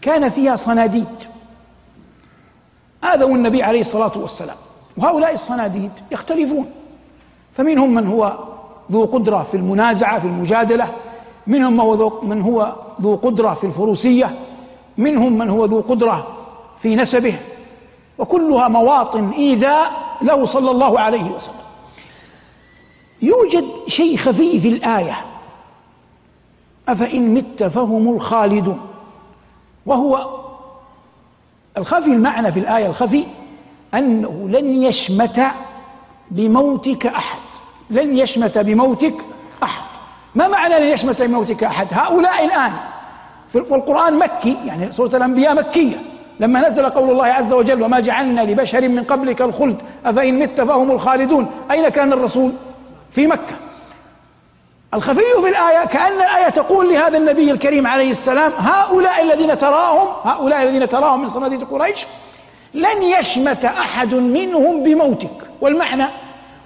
كان 0.03 0.29
فيها 0.29 0.57
صناديد. 0.57 1.28
آذوا 3.05 3.29
النبي 3.29 3.63
عليه 3.63 3.81
الصلاة 3.81 4.19
والسلام. 4.19 4.57
وهؤلاء 4.97 5.35
الصناديد 5.35 5.91
يختلفون. 6.13 6.71
فمنهم 7.55 7.95
من 7.95 8.07
هو 8.07 8.39
ذو 8.93 9.05
قدرة 9.05 9.43
في 9.43 9.57
المنازعة 9.57 10.21
في 10.21 10.27
المجادلة. 10.27 10.89
منهم 11.47 11.77
من 12.29 12.43
هو 12.43 12.73
ذو 13.01 13.17
قدرة 13.17 13.55
في 13.55 13.67
الفروسية. 13.67 14.39
منهم 14.99 15.39
من 15.39 15.51
هو 15.51 15.65
ذو 15.65 15.81
قدرة 15.81 16.27
في 16.81 16.97
نسبه. 16.97 17.39
وكلها 18.19 18.69
مواطن 18.69 19.31
إيذاء 19.31 19.93
له 20.23 20.47
صلى 20.47 20.71
الله 20.71 21.01
عليه 21.01 21.31
وسلم. 21.31 21.69
يوجد 23.23 23.65
شيء 23.87 24.17
خفي 24.17 24.61
في 24.61 24.69
الآية. 24.69 25.25
أفإن 26.89 27.35
مت 27.35 27.63
فهم 27.63 28.15
الخالدون. 28.15 28.81
وهو 29.87 30.38
الخفي 31.79 32.07
المعنى 32.07 32.53
في 32.53 32.61
الآية 32.61 32.87
الخفي 32.87 33.25
أنه 33.95 34.49
لن 34.49 34.83
يشمت 34.83 35.41
بموتك 36.31 37.07
أحد. 37.07 37.39
لن 37.91 38.19
يشمت 38.19 38.59
بموتك 38.59 39.15
أحد. 39.63 39.83
ما 40.35 40.49
معنى 40.49 40.79
لن 40.79 40.87
يشمت 40.87 41.23
بموتك 41.23 41.65
أحد؟ 41.65 41.87
هؤلاء 41.91 42.45
الآن 42.45 42.73
والقرآن 43.55 44.19
مكي 44.19 44.57
يعني 44.65 44.93
سورة 44.93 45.17
الأنبياء 45.17 45.55
مكية. 45.55 45.97
لما 46.41 46.69
نزل 46.69 46.89
قول 46.89 47.11
الله 47.11 47.27
عز 47.27 47.53
وجل 47.53 47.83
وما 47.83 48.01
جعلنا 48.01 48.41
لبشر 48.41 48.89
من 48.89 49.05
قبلك 49.05 49.43
الخلد 49.43 49.77
أفإن 50.05 50.39
مت 50.39 50.61
فهم 50.61 50.91
الخالدون. 50.91 51.47
أين 51.71 51.89
كان 51.89 52.13
الرسول؟ 52.13 52.53
في 53.13 53.27
مكة. 53.27 53.57
الخفي 54.95 55.21
في 55.43 55.49
الآية 55.49 55.87
كأن 55.87 56.13
الآية 56.13 56.49
تقول 56.49 56.95
لهذا 56.95 57.19
النبي 57.19 57.51
الكريم 57.51 57.87
عليه 57.87 58.11
السلام 58.11 58.53
هؤلاء 58.59 59.23
الذين 59.23 59.59
تراهم 59.59 60.09
هؤلاء 60.25 60.63
الذين 60.63 60.89
تراهم 60.89 61.23
من 61.23 61.29
صناديد 61.29 61.65
قريش 61.65 62.07
لن 62.75 63.03
يشمت 63.03 63.65
أحد 63.65 64.15
منهم 64.15 64.83
بموتك. 64.83 65.31
والمعنى 65.61 66.05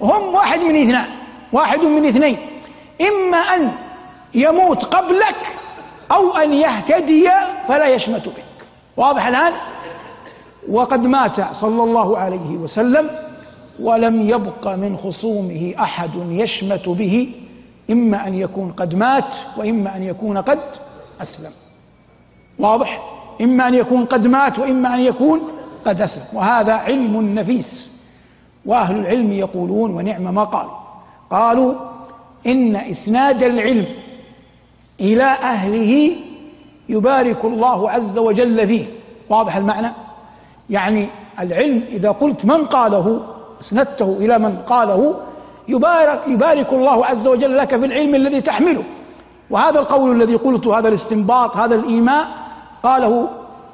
هم 0.01 0.35
واحد 0.35 0.61
من 0.61 0.83
اثنان 0.83 1.07
واحد 1.53 1.79
من 1.81 2.07
اثنين. 2.07 2.39
إما 3.01 3.39
أن 3.39 3.73
يموت 4.35 4.85
قبلك 4.85 5.57
أو 6.13 6.37
أن 6.37 6.53
يهتدي 6.53 7.31
فلا 7.69 7.87
يشمت 7.87 8.29
بك. 8.29 8.45
واضح 8.97 9.27
الآن؟ 9.27 9.53
وقد 10.69 11.07
مات 11.07 11.41
صلى 11.53 11.83
الله 11.83 12.19
عليه 12.19 12.57
وسلم 12.57 13.11
ولم 13.81 14.31
يبق 14.31 14.69
من 14.69 14.97
خصومه 14.97 15.75
أحد 15.81 16.11
يشمت 16.29 16.89
به 16.89 17.35
إما 17.91 18.29
أن 18.29 18.35
يكون 18.35 18.73
قد 18.73 18.95
مات 18.95 19.25
وإما 19.59 19.97
أن 19.97 20.03
يكون 20.03 20.39
قد 20.39 20.59
أسلم. 21.21 21.51
واضح؟ 22.59 23.03
إما 23.41 23.69
أن 23.69 23.75
يكون 23.75 24.05
قد 24.05 24.27
مات 24.27 24.59
وإما 24.59 24.95
أن 24.95 25.01
يكون 25.01 25.41
قد 25.87 26.01
أسلم. 26.01 26.25
وهذا 26.33 26.73
علم 26.73 27.35
نفيس. 27.39 27.93
وأهل 28.67 28.97
العلم 28.97 29.33
يقولون 29.33 29.91
ونعم 29.91 30.35
ما 30.35 30.45
قالوا 30.45 30.73
قالوا 31.31 31.75
إن 32.47 32.77
إسناد 32.77 33.43
العلم 33.43 33.87
إلى 35.01 35.25
أهله 35.25 36.17
يبارك 36.89 37.45
الله 37.45 37.91
عز 37.91 38.19
وجل 38.19 38.67
فيه. 38.67 38.87
واضح 39.29 39.57
المعنى؟ 39.57 39.89
يعني 40.71 41.09
العلم 41.41 41.83
إذا 41.89 42.11
قلت 42.11 42.45
من 42.45 42.65
قاله 42.67 43.21
إسندته 43.61 44.17
إلى 44.19 44.39
من 44.39 44.57
قاله 44.57 45.15
يبارك, 45.69 46.21
يبارك 46.27 46.73
الله 46.73 47.07
عز 47.07 47.27
وجل 47.27 47.57
لك 47.57 47.69
في 47.69 47.87
العلم 47.87 48.15
الذي 48.15 48.41
تحمله. 48.41 48.83
وهذا 49.51 49.81
القول 49.81 50.23
الذي 50.23 50.35
قلته 50.35 50.79
هذا 50.79 50.89
الاستنباط 50.89 51.57
هذا 51.57 51.75
الإيماء 51.75 52.27
قاله 52.83 53.29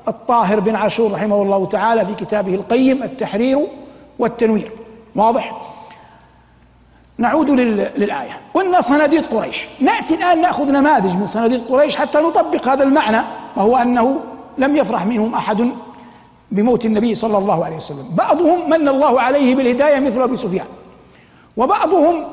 الطاهر 0.09 0.61
بن 0.61 0.77
عاشور 0.77 1.13
رحمه 1.13 1.43
الله 1.43 1.67
تعالى 1.67 2.07
في 2.07 2.15
كتابه 2.15 2.55
القيم 2.55 3.03
التحرير 3.03 3.59
والتنوير. 4.19 4.73
واضح؟ 5.17 5.53
نعود 7.19 7.51
للآية. 7.51 8.41
قلنا 8.55 8.81
صناديد 8.81 9.27
قريش. 9.27 9.67
نأتي 9.81 10.15
الآن 10.15 10.41
نأخذ 10.41 10.71
نماذج 10.71 11.17
من 11.17 11.27
صناديد 11.27 11.61
قريش 11.69 11.97
حتى 11.97 12.19
نطبق 12.19 12.69
هذا 12.69 12.85
المعنى 12.85 13.23
وهو 13.57 13.77
أنه 13.77 14.21
لم 14.59 14.77
يفرح 14.77 15.07
منهم 15.07 15.35
أحد 15.35 15.71
بموت 16.51 16.85
النبي 16.85 17.15
صلى 17.15 17.39
الله 17.39 17.65
عليه 17.65 17.77
وسلم. 17.77 18.05
بعضهم 18.17 18.71
من 18.71 18.89
الله 18.89 19.21
عليه 19.21 19.55
بالهداية 19.55 20.01
مثل 20.01 20.23
أبي 20.23 20.37
سفيان. 20.37 20.67
وبعضهم 21.59 22.25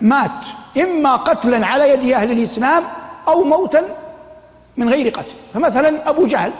مات 0.00 0.40
إما 0.76 1.16
قتلا 1.16 1.66
على 1.66 1.90
يد 1.90 2.12
أهل 2.12 2.30
الإسلام 2.30 2.84
أو 3.28 3.44
موتا 3.44 3.82
من 4.76 4.88
غير 4.88 5.08
قتل. 5.08 5.32
فمثلا 5.54 6.10
أبو 6.10 6.26
جهل 6.26 6.52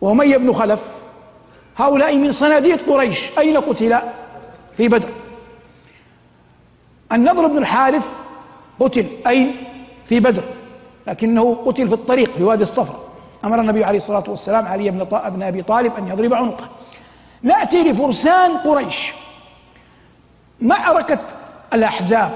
وأمية 0.00 0.36
بن 0.36 0.52
خلف 0.52 0.80
هؤلاء 1.76 2.16
من 2.16 2.32
صناديد 2.32 2.80
قريش. 2.90 3.18
أين 3.38 3.56
قتل 3.56 3.98
في 4.76 4.88
بدر. 4.88 5.08
النضر 7.12 7.46
بن 7.46 7.58
الحارث 7.58 8.04
قتل. 8.80 9.06
أين؟ 9.26 9.56
في 10.08 10.20
بدر. 10.20 10.42
لكنه 11.06 11.54
قتل 11.66 11.88
في 11.88 11.94
الطريق 11.94 12.36
في 12.36 12.42
وادي 12.42 12.62
الصفر 12.62 12.94
أمر 13.44 13.60
النبي 13.60 13.84
عليه 13.84 13.98
الصلاة 13.98 14.24
والسلام 14.28 14.66
علي 14.66 14.90
بن, 14.90 15.04
بن 15.04 15.42
أبي 15.42 15.62
طالب 15.62 15.92
أن 15.98 16.08
يضرب 16.08 16.34
عنقه. 16.34 16.68
نأتي 17.42 17.82
لفرسان 17.82 18.56
قريش. 18.56 19.12
معركة 20.62 21.18
الأحزاب 21.72 22.30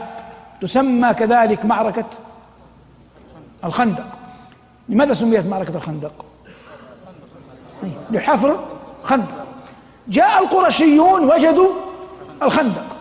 تسمى 0.61 1.15
كذلك 1.15 1.65
معركة 1.65 2.05
الخندق. 3.65 4.07
لماذا 4.89 5.15
سميت 5.15 5.47
معركة 5.47 5.77
الخندق؟ 5.77 6.25
لحفر 8.11 8.59
خندق. 9.05 9.47
جاء 10.09 10.43
القرشيون 10.43 11.25
وجدوا 11.25 11.73
الخندق. 12.43 12.97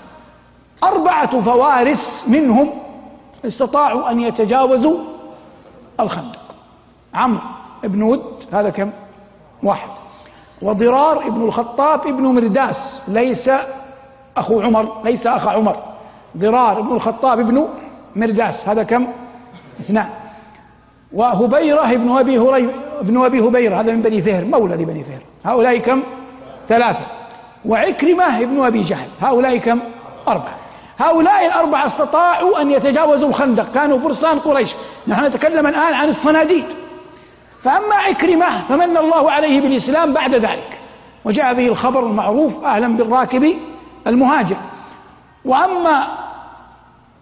أربعة 0.83 1.41
فوارس 1.41 2.23
منهم 2.27 2.71
استطاعوا 3.45 4.11
أن 4.11 4.19
يتجاوزوا 4.19 4.97
الخندق. 5.99 6.41
عمرو 7.13 7.41
بن 7.83 8.01
ود 8.01 8.43
هذا 8.53 8.69
كم؟ 8.69 8.91
واحد. 9.63 9.89
وضرار 10.61 11.27
ابن 11.27 11.41
الخطاب 11.41 12.07
ابن 12.07 12.23
مرداس 12.23 13.01
ليس 13.07 13.49
أخو 14.37 14.61
عمر 14.61 15.01
ليس 15.05 15.27
أخ 15.27 15.47
عمر. 15.47 15.75
ضرار 16.37 16.79
ابن 16.79 16.95
الخطاب 16.95 17.39
ابن 17.39 17.67
مرداس 18.15 18.67
هذا 18.67 18.83
كم؟ 18.83 19.07
اثنان. 19.79 20.07
وهبيرة 21.13 21.91
ابن 21.91 22.17
أبي 22.17 22.39
هريرة 22.39 22.73
ابن 22.99 23.25
أبي 23.25 23.39
هبيرة 23.39 23.79
هذا 23.79 23.91
من 23.91 24.01
بني 24.01 24.21
فهر 24.21 24.45
مولى 24.45 24.75
لبني 24.75 25.03
فهر. 25.03 25.21
هؤلاء 25.45 25.77
كم؟ 25.77 26.03
ثلاثة. 26.67 27.05
وعكرمة 27.65 28.41
ابن 28.41 28.63
أبي 28.63 28.83
جهل 28.83 29.07
هؤلاء 29.21 29.57
كم؟ 29.57 29.79
أربعة. 30.27 30.55
هؤلاء 30.97 31.45
الأربعة 31.45 31.87
استطاعوا 31.87 32.61
أن 32.61 32.71
يتجاوزوا 32.71 33.29
الخندق 33.29 33.71
كانوا 33.71 33.99
فرسان 33.99 34.39
قريش. 34.39 34.69
نحن 35.07 35.25
نتكلم 35.25 35.67
الآن 35.67 35.93
عن 35.93 36.09
الصناديد 36.09 36.65
فأما 37.61 37.95
عكرمة 37.95 38.67
فمن 38.69 38.97
الله 38.97 39.31
عليه 39.31 39.61
بالإسلام 39.61 40.13
بعد 40.13 40.35
ذلك. 40.35 40.79
وجاء 41.25 41.53
به 41.53 41.67
الخبر 41.67 41.99
المعروف 41.99 42.63
أهلا 42.63 42.97
بالراكب 42.97 43.55
المهاجر. 44.07 44.57
وأما 45.45 46.07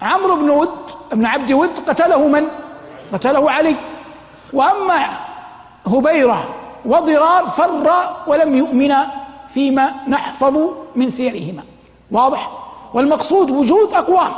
عمرو 0.01 0.35
بن 0.35 0.49
ود 0.49 0.69
بن 1.13 1.25
عبد 1.25 1.51
ود 1.51 1.79
قتله 1.87 2.27
من؟ 2.27 2.47
قتله 3.13 3.51
علي. 3.51 3.75
وأما 4.53 5.17
هبيرة 5.87 6.49
وضرار 6.85 7.43
فر 7.57 7.87
ولم 8.27 8.55
يؤمن 8.55 8.93
فيما 9.53 9.93
نحفظ 10.07 10.57
من 10.95 11.09
سيرهما. 11.09 11.63
واضح؟ 12.11 12.49
والمقصود 12.93 13.49
وجود 13.49 13.93
أقوام. 13.93 14.31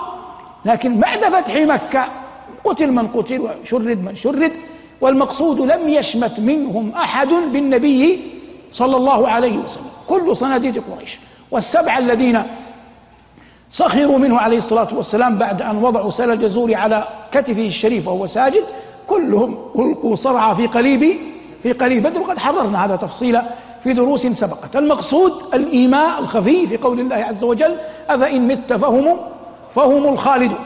لكن 0.65 0.99
بعد 0.99 1.25
فتح 1.25 1.55
مكة 1.55 2.07
قتل 2.63 2.91
من 2.91 3.07
قتل 3.07 3.39
وشرد 3.39 4.03
من 4.03 4.15
شرد 4.15 4.51
والمقصود 5.01 5.59
لم 5.61 5.89
يشمت 5.89 6.39
منهم 6.39 6.91
أحد 6.91 7.27
بالنبي 7.27 8.31
صلى 8.73 8.95
الله 8.97 9.29
عليه 9.29 9.57
وسلم. 9.57 9.89
كل 10.07 10.35
صناديد 10.35 10.83
قريش. 10.91 11.19
والسبعة 11.51 11.97
الذين 11.97 12.43
سخروا 13.71 14.17
منه 14.17 14.39
عليه 14.39 14.57
الصلاة 14.57 14.87
والسلام 14.93 15.37
بعد 15.37 15.61
أن 15.61 15.77
وضعوا 15.77 16.11
سل 16.11 16.31
الجزور 16.31 16.75
على 16.75 17.07
كتفه 17.31 17.67
الشريف 17.67 18.07
وهو 18.07 18.27
ساجد 18.27 18.63
كلهم 19.07 19.57
ألقوا 19.79 20.15
صرعى 20.15 20.55
في 20.55 20.67
قليب 20.67 21.17
في 21.63 21.71
قليب 21.71 22.03
بدر 22.03 22.21
وقد 22.21 22.37
حررنا 22.37 22.85
هذا 22.85 22.95
تفصيلا 22.95 23.45
في 23.83 23.93
دروس 23.93 24.27
سبقت. 24.27 24.75
المقصود 24.75 25.31
الإيماء 25.53 26.19
الخفي 26.19 26.67
في 26.67 26.77
قول 26.77 26.99
الله 26.99 27.15
عز 27.15 27.43
وجل 27.43 27.75
أفإن 28.09 28.47
مت 28.47 28.73
فهم 28.73 29.17
فهم 29.75 30.13
الخالدون. 30.13 30.59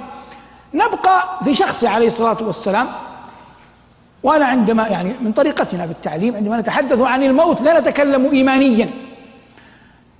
نبقى 0.73 1.23
في 1.43 1.55
شخصه 1.55 1.89
عليه 1.89 2.07
الصلاة 2.07 2.37
والسلام 2.41 2.87
وأنا 4.23 4.45
عندما 4.45 4.87
يعني 4.87 5.13
من 5.21 5.31
طريقتنا 5.31 5.85
في 5.85 5.91
التعليم 5.91 6.35
عندما 6.35 6.57
نتحدث 6.57 7.01
عن 7.01 7.23
الموت 7.23 7.61
لا 7.61 7.79
نتكلم 7.79 8.31
إيمانيا. 8.31 8.89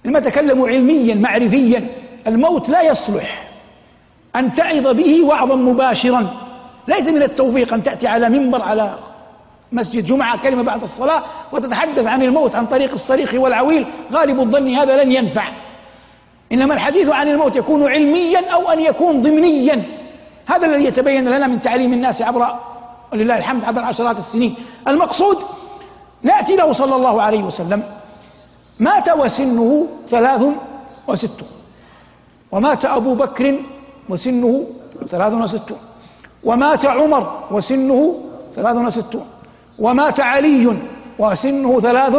لما 0.06 0.20
نتكلم 0.20 0.62
علميا 0.62 1.16
معرفيا 1.16 1.90
الموت 2.28 2.70
لا 2.70 2.82
يصلح. 2.82 3.50
أن 4.36 4.54
تعظ 4.54 4.88
به 4.88 5.24
وعظا 5.26 5.56
مباشرا. 5.56 6.28
ليس 6.88 7.08
من 7.08 7.24
التوفيق 7.24 7.74
أن 7.74 7.84
تأتي 7.84 8.08
على 8.08 8.30
منبر 8.30 8.62
على 8.62 8.96
مسجد 9.72 10.06
جمعة 10.06 10.42
كلمة 10.42 10.64
بعد 10.64 10.84
الصلاة 10.84 11.24
وتتحدث 11.52 12.08
عن 12.08 12.22
الموت 12.22 12.56
عن 12.56 12.66
طريق 12.66 12.94
الصريخ 12.94 13.34
والعويل. 13.34 13.88
غالب 14.14 14.40
الظن 14.40 14.76
هذا 14.76 15.04
لن 15.04 15.12
ينفع. 15.12 15.48
إنما 16.52 16.74
الحديث 16.74 17.10
عن 17.10 17.28
الموت 17.28 17.56
يكون 17.56 17.90
علميا 17.90 18.50
أو 18.50 18.72
أن 18.72 18.80
يكون 18.80 19.22
ضمنيا. 19.22 19.84
هذا 20.48 20.66
الذي 20.66 20.86
يتبين 20.86 21.28
لنا 21.28 21.48
من 21.48 21.62
تعليم 21.62 21.94
الناس 21.94 22.22
عبر 22.22 22.48
ولله 23.14 23.38
الحمد 23.38 23.64
عبر 23.64 23.84
عشرات 23.84 24.18
السنين. 24.18 24.56
المقصود 24.88 25.38
نأتي 26.24 26.56
له 26.56 26.74
صلى 26.74 26.96
الله 26.96 27.22
عليه 27.22 27.44
وسلم. 27.44 27.84
مات 28.80 29.10
وسنه 29.10 29.88
ثلاث 30.10 30.42
وستون. 31.08 31.48
ومات 32.52 32.86
أبو 32.86 33.16
بكر 33.16 33.60
وسنه 34.10 34.64
ثلاث 35.10 35.34
وستون. 35.34 35.78
ومات 36.44 36.86
عمر 36.86 37.24
وسنه 37.52 38.16
ثلاث 38.56 38.78
وستون. 38.78 39.26
ومات 39.80 40.20
علي 40.20 40.78
وسنه 41.20 41.80
ثلاث 41.80 42.16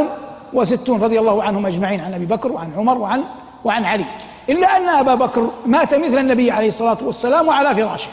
وستون. 0.53 1.01
رضي 1.01 1.19
الله 1.21 1.43
عنهم 1.43 1.67
أجمعين. 1.67 2.01
عن 2.01 2.15
أبي 2.15 2.27
بكر 2.27 2.53
وعن 2.53 2.73
عمر 2.77 2.99
وعن 2.99 3.25
وعن 3.65 3.85
علي. 3.85 4.05
إلا 4.49 4.77
أن 4.77 4.89
أبا 4.89 5.15
بكر 5.15 5.51
مات 5.67 5.95
مثل 5.95 6.19
النبي 6.19 6.51
عليه 6.51 6.69
الصلاة 6.69 6.99
والسلام 7.03 7.49
وعلى 7.49 7.75
فراشه. 7.75 8.11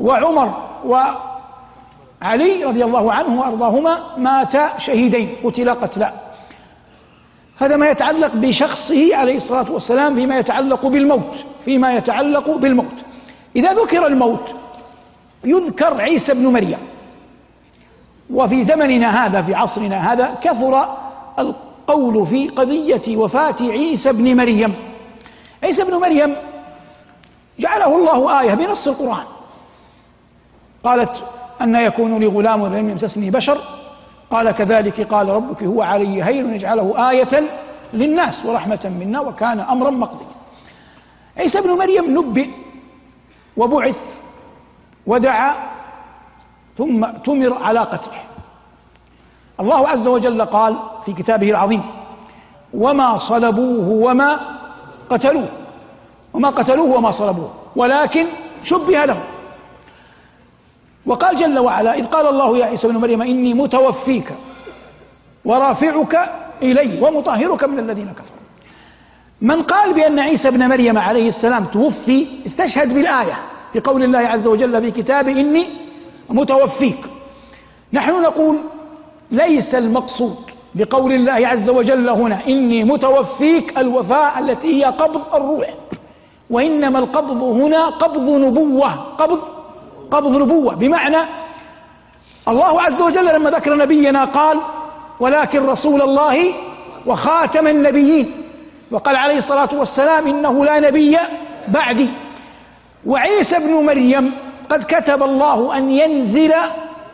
وعمر 0.00 0.48
وعلي 0.86 2.64
رضي 2.64 2.84
الله 2.84 3.12
عنه 3.12 3.40
وأرضاهما 3.40 4.00
مات 4.16 4.54
شهيدين. 4.78 5.36
قتلا 5.44 5.72
قتلا 5.72 6.27
هذا 7.58 7.76
ما 7.76 7.90
يتعلق 7.90 8.34
بشخصه 8.34 9.16
عليه 9.16 9.36
الصلاة 9.36 9.72
والسلام 9.72 10.14
فيما 10.14 10.38
يتعلق 10.38 10.86
بالموت 10.86 11.34
فيما 11.64 11.92
يتعلق 11.92 12.56
بالموت. 12.56 12.94
إذا 13.56 13.72
ذكر 13.72 14.06
الموت 14.06 14.54
يذكر 15.44 16.00
عيسى 16.00 16.34
بن 16.34 16.46
مريم. 16.46 16.78
وفي 18.30 18.64
زمننا 18.64 19.26
هذا 19.26 19.42
في 19.42 19.54
عصرنا 19.54 20.12
هذا 20.12 20.38
كثر 20.42 20.96
القول 21.38 22.26
في 22.26 22.48
قضية 22.48 23.16
وفاة 23.16 23.56
عيسى 23.60 24.12
بن 24.12 24.36
مريم. 24.36 24.74
عيسى 25.62 25.84
بن 25.84 25.94
مريم 25.94 26.36
جعله 27.58 27.96
الله 27.96 28.40
آية 28.40 28.54
بنص 28.54 28.88
القرآن. 28.88 29.24
قالت 30.84 31.24
أن 31.60 31.74
يكون 31.74 32.18
لي 32.18 32.26
غلام 32.26 32.66
لم 32.66 32.90
يمسسني 32.90 33.30
بشر. 33.30 33.77
قال 34.30 34.50
كذلك 34.50 35.00
قال 35.00 35.28
ربك 35.28 35.62
هو 35.62 35.82
علي 35.82 36.22
هين 36.24 36.52
نجعله 36.52 37.10
آية 37.10 37.48
للناس 37.92 38.44
ورحمة 38.46 38.92
منا 39.00 39.20
وكان 39.20 39.60
أمرا 39.60 39.90
مقضيا. 39.90 40.26
عيسى 41.36 41.60
بن 41.60 41.70
مريم 41.70 42.18
نبئ 42.18 42.48
وبعث 43.56 43.96
ودعا 45.06 45.54
ثم 46.78 47.06
تمر 47.06 47.62
على 47.62 47.80
قتله. 47.80 48.22
الله 49.60 49.88
عز 49.88 50.06
وجل 50.06 50.44
قال 50.44 50.76
في 51.04 51.12
كتابه 51.12 51.50
العظيم 51.50 51.82
وما 52.74 53.18
صلبوه 53.18 53.88
وما 53.88 54.40
قتلوه 55.10 55.48
وما 56.34 56.48
قتلوه 56.48 56.96
وما 56.96 57.10
صلبوه 57.10 57.50
ولكن 57.76 58.26
شبه 58.64 59.04
له 59.04 59.20
وقال 61.08 61.36
جل 61.36 61.58
وعلا 61.58 61.94
إذ 61.94 62.06
قال 62.06 62.26
الله 62.26 62.58
يا 62.58 62.64
عيسى 62.66 62.88
بن 62.88 62.96
مريم 62.96 63.22
إني 63.22 63.54
متوفيك 63.54 64.28
ورافعك 65.44 66.14
إلي 66.62 67.00
ومطهرك 67.02 67.64
من 67.64 67.78
الذين 67.78 68.08
كفروا. 68.12 68.44
من 69.40 69.62
قال 69.62 69.94
بأن 69.94 70.18
عيسى 70.18 70.50
بن 70.50 70.68
مريم 70.68 70.98
عليه 70.98 71.28
السلام 71.28 71.64
توفي 71.64 72.26
استشهد 72.46 72.94
بالآية 72.94 73.36
في 73.72 73.80
قول 73.80 74.02
الله 74.02 74.18
عز 74.18 74.46
وجل 74.46 74.82
في 74.82 74.90
كتابه 74.90 75.32
إني 75.32 75.64
متوفيك. 76.30 77.00
نحن 77.92 78.22
نقول 78.22 78.56
ليس 79.30 79.74
المقصود 79.74 80.36
بقول 80.74 81.12
الله 81.12 81.48
عز 81.48 81.68
وجل 81.70 82.08
هنا 82.08 82.46
إني 82.46 82.84
متوفيك 82.84 83.78
الوفاء 83.78 84.38
التي 84.38 84.68
هي 84.78 84.84
قبض 84.84 85.34
الروح 85.34 85.68
وإنما 86.50 86.98
القبض 86.98 87.42
هنا 87.42 87.86
قبض 87.86 88.28
نبوة 88.30 88.90
قبض 88.94 89.38
قبض 90.10 90.36
نبوة 90.36 90.74
بمعنى 90.74 91.18
الله 92.48 92.82
عز 92.82 93.00
وجل 93.00 93.34
لما 93.34 93.50
ذكر 93.50 93.74
نبينا 93.76 94.24
قال 94.24 94.58
ولكن 95.20 95.66
رسول 95.66 96.02
الله 96.02 96.54
وخاتم 97.06 97.66
النبيين 97.66 98.42
وقال 98.90 99.16
عليه 99.16 99.36
الصلاة 99.36 99.68
والسلام 99.72 100.26
إنه 100.26 100.64
لا 100.64 100.80
نبي 100.80 101.18
بعدي 101.68 102.10
وعيسى 103.06 103.58
بن 103.58 103.72
مريم 103.86 104.32
قد 104.68 104.84
كتب 104.84 105.22
الله 105.22 105.76
أن 105.76 105.90
ينزل 105.90 106.54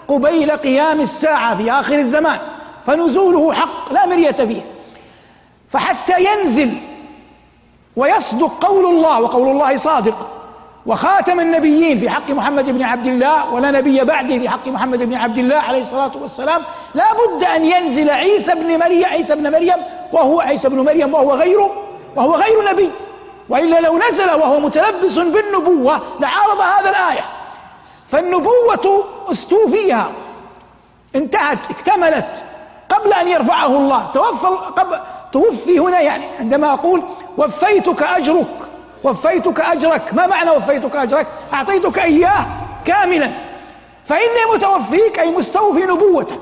قبيل 0.08 0.50
قيام 0.50 1.00
الساعة 1.00 1.56
في 1.56 1.72
آخر 1.72 1.94
الزمان 1.98 2.38
فنزوله 2.86 3.52
حق 3.52 3.92
لا 3.92 4.06
مرية 4.06 4.30
فيه. 4.32 4.62
فحتى 5.70 6.12
ينزل 6.24 6.78
ويصدق 7.96 8.64
قول 8.66 8.84
الله 8.86 9.20
وقول 9.20 9.48
الله 9.48 9.76
صادق 9.76 10.28
وخاتم 10.86 11.40
النبيين 11.40 12.00
في 12.00 12.10
حق 12.10 12.30
محمد 12.30 12.70
بن 12.70 12.82
عبد 12.82 13.06
الله 13.06 13.54
ولا 13.54 13.70
نبي 13.70 14.04
بعده 14.04 14.38
في 14.38 14.48
حق 14.48 14.68
محمد 14.68 15.02
بن 15.02 15.14
عبد 15.14 15.38
الله 15.38 15.56
عليه 15.56 15.82
الصلاة 15.82 16.10
والسلام. 16.22 16.62
لا 16.94 17.04
بد 17.12 17.44
أن 17.44 17.64
ينزل 17.64 18.10
عيسى 18.10 18.54
بن 18.54 18.78
مريم 18.78 19.04
عيسى 19.04 19.34
بن 19.34 19.52
مريم 19.52 19.76
وهو 20.12 20.40
عيسى 20.40 20.68
بن 20.68 20.84
مريم 20.84 21.14
وهو 21.14 21.34
غير 21.34 21.60
وهو 22.16 22.34
غير 22.34 22.72
نبي. 22.72 22.90
وإلا 23.48 23.80
لو 23.80 23.98
نزل 23.98 24.30
وهو 24.30 24.60
متلبس 24.60 25.14
بالنبوة 25.14 26.00
لعارض 26.20 26.60
هذا 26.60 26.90
الآية. 26.90 27.24
فالنبوة 28.08 29.04
استوفيها. 29.32 30.10
انتهت 31.16 31.58
اكتملت 31.70 32.26
قبل 32.88 33.12
أن 33.12 33.28
يرفعه 33.28 33.66
الله. 33.66 34.10
توفى 34.14 34.46
قبل 34.76 35.00
توفي 35.32 35.78
هنا 35.78 36.00
يعني 36.00 36.24
عندما 36.40 36.72
أقول 36.72 37.02
وفيتك 37.38 38.02
أجرك. 38.02 38.46
وفيتك 39.04 39.60
أجرك. 39.60 40.14
ما 40.14 40.26
معنى 40.26 40.50
وفيتك 40.50 40.96
أجرك؟ 40.96 41.26
أعطيتك 41.52 41.98
إياه 41.98 42.46
كاملا. 42.84 43.32
فإني 44.06 44.54
متوفيك 44.54 45.18
أي 45.18 45.30
مستوفي 45.30 45.86
نبوتك. 45.86 46.40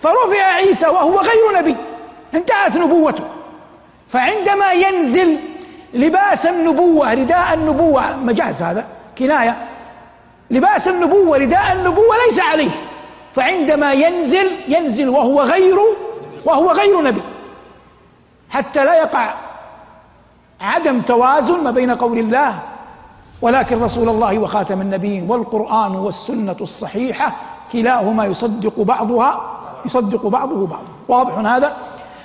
فرفع 0.00 0.42
عيسى 0.42 0.86
وهو 0.86 1.20
غير 1.20 1.58
نبي. 1.58 1.76
انتهت 2.34 2.76
نبوته. 2.76 3.24
فعندما 4.10 4.72
ينزل 4.72 5.38
لباس 5.94 6.46
النبوة 6.46 7.14
رداء 7.14 7.54
النبوة 7.54 8.16
مجاز 8.16 8.62
هذا 8.62 8.86
كناية. 9.18 9.56
لباس 10.50 10.88
النبوة 10.88 11.38
رداء 11.38 11.72
النبوة 11.72 12.16
ليس 12.28 12.40
عليه. 12.40 12.70
فعندما 13.34 13.92
ينزل 13.92 14.50
ينزل 14.68 15.08
وهو 15.08 15.42
غير 15.42 15.78
وهو 16.44 16.70
غير 16.70 17.02
نبي. 17.02 17.22
حتى 18.50 18.84
لا 18.84 18.94
يقع 18.94 19.34
عدم 20.60 21.00
توازن 21.00 21.64
ما 21.64 21.70
بين 21.70 21.90
قول 21.90 22.18
الله 22.18 22.62
ولكن 23.42 23.82
رسول 23.82 24.08
الله 24.08 24.38
وخاتم 24.38 24.80
النبيين 24.80 25.30
والقرآن 25.30 25.96
والسنة 25.96 26.56
الصحيحة 26.60 27.36
كلاهما 27.72 28.24
يصدق 28.24 28.80
بعضها 28.80 29.58
يصدق 29.86 30.26
بعضه 30.26 30.66
بعضا 30.66 30.88
واضح 31.08 31.38
هذا؟ 31.38 31.76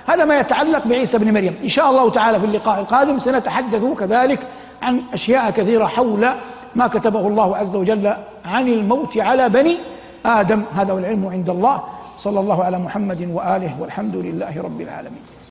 هذا 0.05 0.25
ما 0.25 0.39
يتعلق 0.39 0.87
بعيسى 0.87 1.17
بن 1.17 1.33
مريم. 1.33 1.55
إن 1.63 1.67
شاء 1.67 1.89
الله 1.89 2.09
تعالى 2.09 2.39
في 2.39 2.45
اللقاء 2.45 2.79
القادم 2.79 3.19
سنتحدث 3.19 3.83
كذلك 3.99 4.47
عن 4.81 5.01
أشياء 5.13 5.51
كثيرة 5.51 5.85
حول 5.85 6.29
ما 6.75 6.87
كتبه 6.87 7.27
الله 7.27 7.57
عز 7.57 7.75
وجل 7.75 8.13
عن 8.45 8.67
الموت 8.67 9.17
على 9.17 9.49
بني 9.49 9.79
آدم. 10.25 10.63
هذا 10.73 10.93
والعلم 10.93 11.27
عند 11.27 11.49
الله. 11.49 11.83
صلى 12.17 12.39
الله 12.39 12.63
على 12.63 12.79
محمد 12.79 13.21
وآله 13.31 13.81
والحمد 13.81 14.15
لله 14.15 14.61
رب 14.63 14.81
العالمين. 14.81 15.42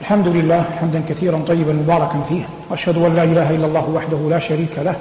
الحمد 0.00 0.28
لله 0.28 0.64
حمدا 0.80 1.02
كثيرا 1.08 1.42
طيبا 1.48 1.72
مباركا 1.72 2.20
فيه. 2.28 2.42
وأشهد 2.70 2.96
أن 2.98 3.14
لا 3.14 3.24
إله 3.24 3.50
إلا 3.50 3.66
الله 3.66 3.90
وحده 3.90 4.18
لا 4.30 4.38
شريك 4.38 4.78
له. 4.78 4.94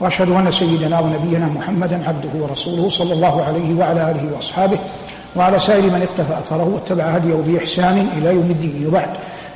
وأشهد 0.00 0.30
أن 0.30 0.52
سيدنا 0.52 1.00
ونبينا 1.00 1.46
محمدا 1.46 2.08
عبده 2.08 2.28
ورسوله 2.40 2.88
صلى 2.88 3.12
الله 3.12 3.44
عليه 3.44 3.74
وعلى 3.74 4.10
آله 4.10 4.34
وأصحابه. 4.36 4.78
وعلى 5.36 5.60
سائر 5.60 5.82
من 5.82 6.02
اقتفى 6.02 6.38
أثره 6.38 6.64
واتبع 6.74 7.04
هديه 7.04 7.34
بإحسان 7.34 8.08
إلى 8.18 8.34
يوم 8.34 8.50
الدين. 8.50 8.86
وبعد 8.86 9.08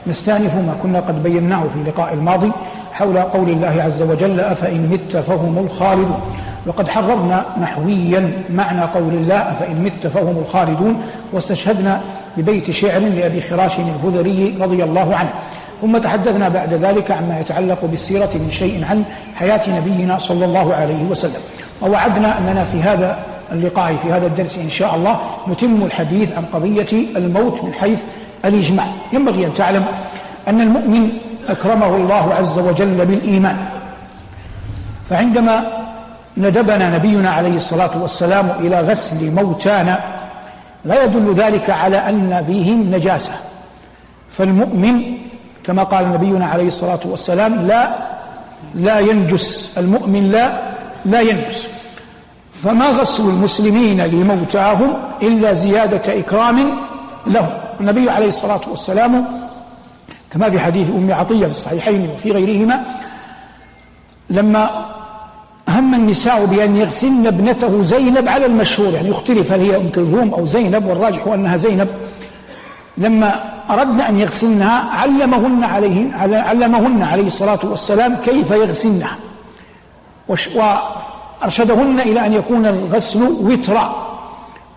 نستأنف 0.07 0.55
ما 0.55 0.75
كنا 0.83 1.01
قد 1.01 1.23
بيناه 1.23 1.63
في 1.63 1.77
اللقاء 1.77 2.15
الماضي 2.15 2.53
حول 2.93 3.19
قول 3.19 3.51
الله 3.51 3.83
عز 3.83 4.03
وجل 4.03 4.41
أفإن 4.41 4.87
مت 4.93 5.17
فهم 5.17 5.59
الخالدون. 5.59 6.21
وقد 6.67 6.89
حررنا 6.89 7.45
نحويا 7.61 8.33
معنى 8.51 8.83
قول 8.83 9.15
الله 9.15 9.37
أفإن 9.37 9.83
مت 9.83 10.07
فهم 10.07 10.39
الخالدون. 10.39 11.03
واستشهدنا 11.33 12.01
ببيت 12.37 12.71
شعر 12.71 13.01
لأبي 13.01 13.41
خراش 13.41 13.79
الهذري 13.79 14.57
رضي 14.61 14.85
الله 14.85 15.17
عنه. 15.17 15.31
ثم 15.83 15.99
تحدثنا 15.99 16.49
بعد 16.49 16.75
ذلك 16.75 17.11
عما 17.11 17.41
يتعلق 17.41 17.85
بالسيرة 17.85 18.31
من 18.35 18.49
شيء 18.51 18.85
عن 18.85 19.05
حياة 19.35 19.61
نبينا 19.69 20.19
صلى 20.19 20.45
الله 20.45 20.75
عليه 20.75 21.05
وسلم. 21.05 21.41
ووعدنا 21.83 22.39
أننا 22.39 22.65
في 22.65 22.83
هذا 22.83 23.19
اللقاء 23.53 23.97
في 24.03 24.13
هذا 24.13 24.27
الدرس 24.27 24.59
إن 24.59 24.71
شاء 24.71 24.95
الله 24.95 25.21
نتم 25.49 25.83
الحديث 25.85 26.33
عن 26.33 26.45
قضية 26.53 26.87
الموت 27.17 27.65
من 27.65 27.73
حيث 27.73 28.01
الإجماع. 28.45 28.87
ينبغي 29.13 29.47
أن 29.47 29.55
تعلم 29.55 29.85
أن 30.49 30.61
المؤمن 30.61 31.09
أكرمه 31.49 31.97
الله 31.97 32.35
عز 32.35 32.59
وجل 32.59 33.07
بالإيمان. 33.07 33.57
فعندما 35.11 35.65
ندبنا 36.37 36.97
نبينا 36.97 37.31
عليه 37.31 37.57
الصلاة 37.57 38.03
والسلام 38.03 38.51
إلى 38.61 38.81
غسل 38.81 39.31
موتانا 39.31 40.01
لا 40.85 41.05
يدل 41.05 41.35
ذلك 41.35 41.71
على 41.71 41.97
أن 41.97 42.45
فيهم 42.47 42.95
نجاسة. 42.95 43.33
فالمؤمن 44.31 45.03
كما 45.65 45.83
قال 45.83 46.13
نبينا 46.13 46.47
عليه 46.47 46.69
الصلاة 46.69 47.01
والسلام 47.05 47.67
لا 47.67 47.89
لا 48.75 48.99
ينجس. 48.99 49.71
المؤمن 49.79 50.31
لا 50.31 50.59
لا 51.05 51.21
ينجس. 51.21 51.67
فما 52.65 52.89
غسل 52.89 53.23
المسلمين 53.23 54.01
لموتاهم 54.01 54.95
إلا 55.23 55.53
زيادة 55.53 56.19
إكرام 56.19 56.71
لهم. 57.27 57.51
النبي 57.81 58.11
عليه 58.11 58.29
الصلاة 58.29 58.61
والسلام 58.71 59.27
كما 60.31 60.51
في 60.51 60.59
حديث 60.59 60.91
أم 60.91 61.13
عطية 61.13 61.47
في 61.47 61.53
الصحيحين 61.53 62.11
وفي 62.11 62.33
غيرهما 62.33 62.85
لما 64.31 64.96
هم 65.79 65.95
النساء 65.95 66.45
بأن 66.45 66.77
يغسلن 66.77 67.27
ابنته 67.27 67.83
زينب 67.83 68.29
على 68.29 68.47
المشهور 68.47 68.93
يعني 68.93 69.09
يختلف 69.09 69.53
هل 69.53 69.61
هي 69.61 69.77
أم 69.77 69.89
كلثوم 69.89 70.35
أو 70.35 70.47
زينب 70.47 70.87
والراجح 70.87 71.27
أنها 71.27 71.57
زينب. 71.57 71.89
لما 72.99 73.45
أردن 73.71 74.01
أن 74.01 74.19
يغسلنها 74.19 74.91
علمهن 74.91 75.65
عليه 75.65 76.15
علمهن 76.49 77.03
عليه 77.03 77.27
الصلاة 77.27 77.59
والسلام 77.65 78.17
كيف 78.17 78.51
يغسلنها. 78.51 79.19
وأرشدهن 80.29 82.01
إلى 82.01 82.27
أن 82.27 82.33
يكون 82.33 82.67
الغسل 82.67 83.23
وترا 83.23 84.07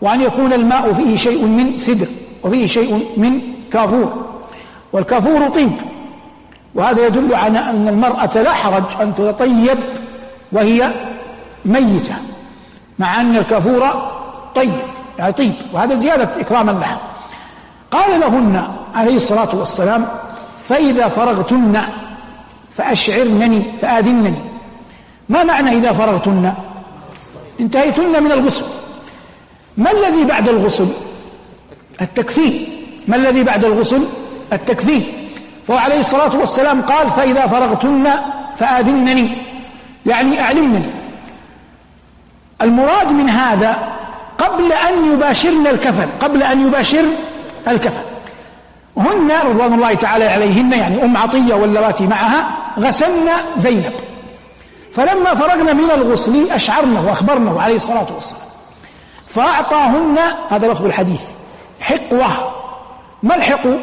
وأن 0.02 0.22
يكون 0.22 0.54
الماء 0.54 0.94
فيه 0.94 1.16
شيء 1.16 1.46
من 1.46 1.78
سدر 1.78 2.08
وفيه 2.44 2.66
شيء 2.66 3.08
من 3.18 3.42
كافور. 3.74 4.26
والكافور 4.94 5.48
طيب 5.48 5.72
وهذا 6.76 7.08
يدل 7.08 7.36
على 7.36 7.60
أن 7.60 7.88
المرأة 7.88 8.42
لا 8.42 8.54
حرج 8.54 8.84
أن 9.02 9.16
تتطيب 9.16 9.78
وهي 10.52 10.92
ميتة 11.66 12.16
مع 13.00 13.22
أن 13.22 13.38
الكافور 13.38 14.12
طيب 14.56 14.72
يعني 15.20 15.34
طيب 15.34 15.54
وهذا 15.74 15.96
زيادة 15.96 16.30
إكراما 16.40 16.72
لها. 16.72 17.00
قال 17.92 18.20
لهن 18.20 18.68
عليه 18.96 19.16
الصلاة 19.16 19.50
والسلام 19.54 20.06
فإذا 20.64 21.08
فرغتن 21.08 21.82
فأشعرنني 22.74 23.64
فآذنني. 23.82 24.42
ما 25.30 25.44
معنى 25.44 25.70
إذا 25.70 25.94
فرغتن؟ 25.94 26.54
انتهيتن 27.60 28.24
من 28.24 28.32
الغسل. 28.32 28.66
ما 29.78 29.92
الذي 29.92 30.24
بعد 30.26 30.50
الغسل؟ 30.50 30.88
التكفين. 32.02 32.86
ما 33.08 33.16
الذي 33.16 33.44
بعد 33.44 33.66
الغسل؟ 33.66 34.04
التكفين. 34.54 35.14
فهو 35.68 35.78
عليه 35.78 36.00
الصلاة 36.00 36.36
والسلام 36.38 36.82
قال 36.82 37.12
فإذا 37.12 37.48
فرغتن 37.48 38.10
فآذنني. 38.58 39.49
يعني 40.06 40.42
أعلمنني 40.42 40.92
المراد 42.62 43.12
من 43.12 43.30
هذا 43.30 43.78
قبل 44.38 44.74
أن 44.74 45.14
يباشرن 45.14 45.68
الكفن 45.68 46.08
قبل 46.20 46.44
أن 46.44 46.68
يباشر 46.68 47.06
الكفن. 47.68 48.02
هن 48.98 49.32
رضوان 49.46 49.74
الله 49.74 49.94
تعالى 49.94 50.26
عليهن 50.26 50.74
يعني 50.74 51.04
أم 51.04 51.18
عطية 51.18 51.54
واللواتي 51.54 52.08
معها 52.08 52.50
غسلن 52.80 53.30
زينب. 53.58 53.94
فلما 54.94 55.36
فرغن 55.36 55.78
من 55.78 55.92
الغسل 55.92 56.52
أشعرنه 56.52 57.08
وأخبرنه 57.08 57.62
عليه 57.62 57.76
الصلاة 57.76 58.08
والسلام. 58.14 58.50
فأعطاهن 59.28 60.18
هذا 60.50 60.72
لفظ 60.72 60.86
الحديث 60.86 61.22
حقوة. 61.80 62.28
ما 63.24 63.36
الحقو؟ 63.36 63.74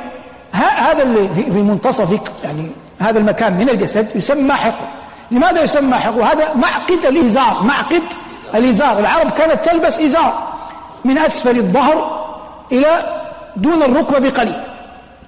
هذا 0.52 1.02
اللي 1.02 1.28
في 1.28 1.62
منتصف 1.62 2.20
يعني 2.44 2.70
هذا 2.98 3.18
المكان 3.18 3.52
من 3.52 3.68
الجسد 3.68 4.08
يسمى 4.14 4.52
حقو 4.52 4.84
لماذا 5.30 5.62
يسمى 5.62 5.94
حقو 5.94 6.22
هذا 6.22 6.54
معقد 6.54 7.06
الإزار 7.06 7.62
معقد 7.62 8.02
الإزار. 8.54 8.98
العرب 8.98 9.30
كانت 9.30 9.64
تلبس 9.64 9.98
إزار 9.98 10.42
من 11.04 11.18
أسفل 11.18 11.56
الظهر 11.56 12.26
إلى 12.72 13.20
دون 13.56 13.82
الركبة 13.82 14.18
بقليل 14.18 14.62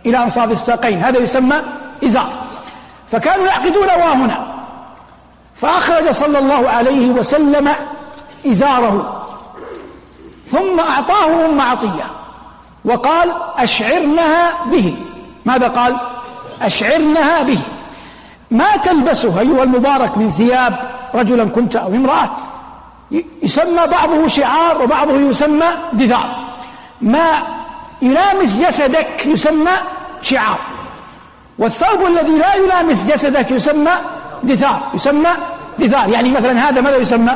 إلى 0.07 0.19
أنصاف 0.19 0.51
الساقين. 0.51 1.03
هذا 1.05 1.19
يسمى 1.19 1.57
إزار. 2.05 2.33
فكانوا 3.13 3.47
يعقدون 3.47 3.91
هنا 3.91 4.47
فأخرج 5.57 6.11
صلى 6.11 6.39
الله 6.39 6.69
عليه 6.69 7.11
وسلم 7.11 7.69
إزاره 8.47 9.27
ثم 10.51 10.81
أعطاه 10.81 11.47
أم 11.47 11.61
عطية 11.61 12.05
وقال 12.85 13.33
أشعرنها 13.59 14.65
به. 14.67 14.97
ماذا 15.45 15.69
قال؟ 15.69 15.97
أشعرنها 16.63 17.43
به. 17.43 17.59
ما 18.51 18.77
تلبسه 18.77 19.41
أيها 19.41 19.63
المبارك 19.63 20.19
من 20.19 20.31
ثياب 20.31 20.77
رجلا 21.15 21.45
كنت 21.45 21.77
أو 21.77 21.89
امرأة 21.89 22.31
يسمى 23.43 23.87
بعضه 23.87 24.29
شعار 24.29 24.83
وبعضه 24.83 25.17
يسمى 25.17 25.67
دثار 25.93 26.29
ما 27.01 27.29
يلامس 28.03 28.57
جسدك 28.57 29.27
يسمى 29.27 29.73
شعار. 30.23 30.59
والثوب 31.59 32.07
الذي 32.07 32.39
لا 32.39 32.55
يلامس 32.55 33.05
جسدك 33.05 33.51
يسمى 33.51 33.91
دثار 34.43 34.81
يسمى 34.95 35.31
دثار 35.79 36.09
يعني 36.09 36.31
مثلا 36.31 36.69
هذا 36.69 36.81
ماذا 36.81 36.97
يسمى؟ 36.97 37.33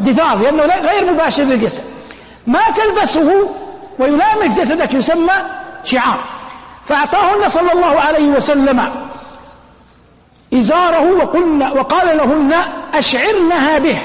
دثار 0.00 0.38
لأنه 0.38 0.62
غير 0.62 1.12
مباشر 1.12 1.42
للجسد. 1.42 1.82
ما 2.46 2.60
تلبسه 2.76 3.50
ويلامس 3.98 4.58
جسدك 4.60 4.94
يسمى 4.94 5.34
شعار. 5.84 6.18
فأعطاهن 6.84 7.48
صلى 7.48 7.72
الله 7.72 8.00
عليه 8.00 8.28
وسلم 8.28 8.88
إزاره 10.60 11.12
وقلنا 11.16 11.72
وقال 11.72 12.16
لهن 12.16 12.54
أشعرنها 12.94 13.78
به. 13.78 13.98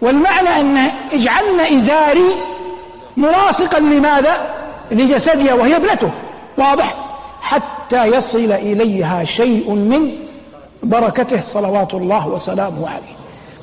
والمعنى 0.00 0.48
أن 0.48 0.90
اجعلن 1.12 1.60
إزاري 1.60 2.36
ملاصقا 3.16 3.78
لماذا؟ 3.78 4.50
لجسدها 4.90 5.54
وهي 5.54 5.76
ابنته. 5.76 6.10
واضح. 6.58 6.94
حتى 7.40 8.06
يصل 8.06 8.52
إليها 8.52 9.24
شيء 9.24 9.70
من 9.70 10.12
بركته 10.82 11.42
صلوات 11.44 11.94
الله 11.94 12.28
وسلامه 12.28 12.88
عليه. 12.88 13.18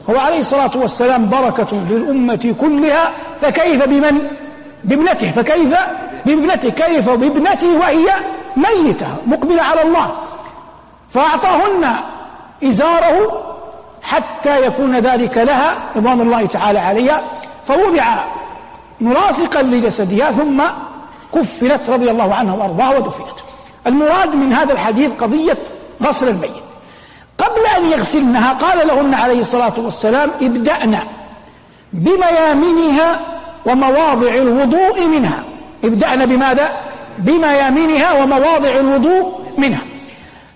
هو 0.09 0.19
عليه 0.25 0.39
الصلاة 0.39 0.71
والسلام 0.75 1.29
بركة 1.29 1.75
للأمة 1.89 2.55
كلها. 2.61 3.11
فكيف 3.41 3.85
بمن؟ 3.85 4.27
بابنته. 4.83 5.31
فكيف 5.31 5.75
بابنته؟ 6.25 6.69
كيف 6.69 7.09
بابنته 7.09 7.77
وهي 7.77 8.07
ميتة 8.55 9.07
مقبلة 9.27 9.61
على 9.61 9.81
الله. 9.81 10.11
فأعطاهن 11.15 11.95
إزاره 12.63 13.41
حتى 14.03 14.65
يكون 14.67 14.95
ذلك 14.95 15.37
لها 15.37 15.75
رضوان 15.95 16.21
الله 16.21 16.45
تعالى 16.45 16.79
عليها 16.79 17.21
فوضع 17.67 18.03
ملاصقا 19.01 19.61
لجسدها 19.61 20.31
ثم 20.31 20.61
كفلت 21.33 21.89
رضي 21.89 22.11
الله 22.11 22.33
عنها 22.33 22.55
وأرضاها 22.55 22.97
ودفنت. 22.97 23.39
المراد 23.87 24.35
من 24.35 24.53
هذا 24.53 24.73
الحديث 24.73 25.11
قضية 25.11 25.57
غسل 26.03 26.27
الميت. 26.27 26.65
قبل 27.37 27.65
أن 27.77 27.91
يغسلنها 27.91 28.53
قال 28.53 28.87
لهن 28.87 29.13
عليه 29.13 29.41
الصلاة 29.41 29.73
والسلام 29.77 30.31
ابدأنا 30.41 31.03
بميامنها 31.93 33.19
ومواضع 33.65 34.33
الوضوء 34.35 35.07
منها. 35.07 35.43
ابدأنا 35.83 36.25
بماذا؟ 36.25 36.69
بميامنها 37.17 38.23
ومواضع 38.23 38.69
الوضوء 38.69 39.39
منها. 39.57 39.81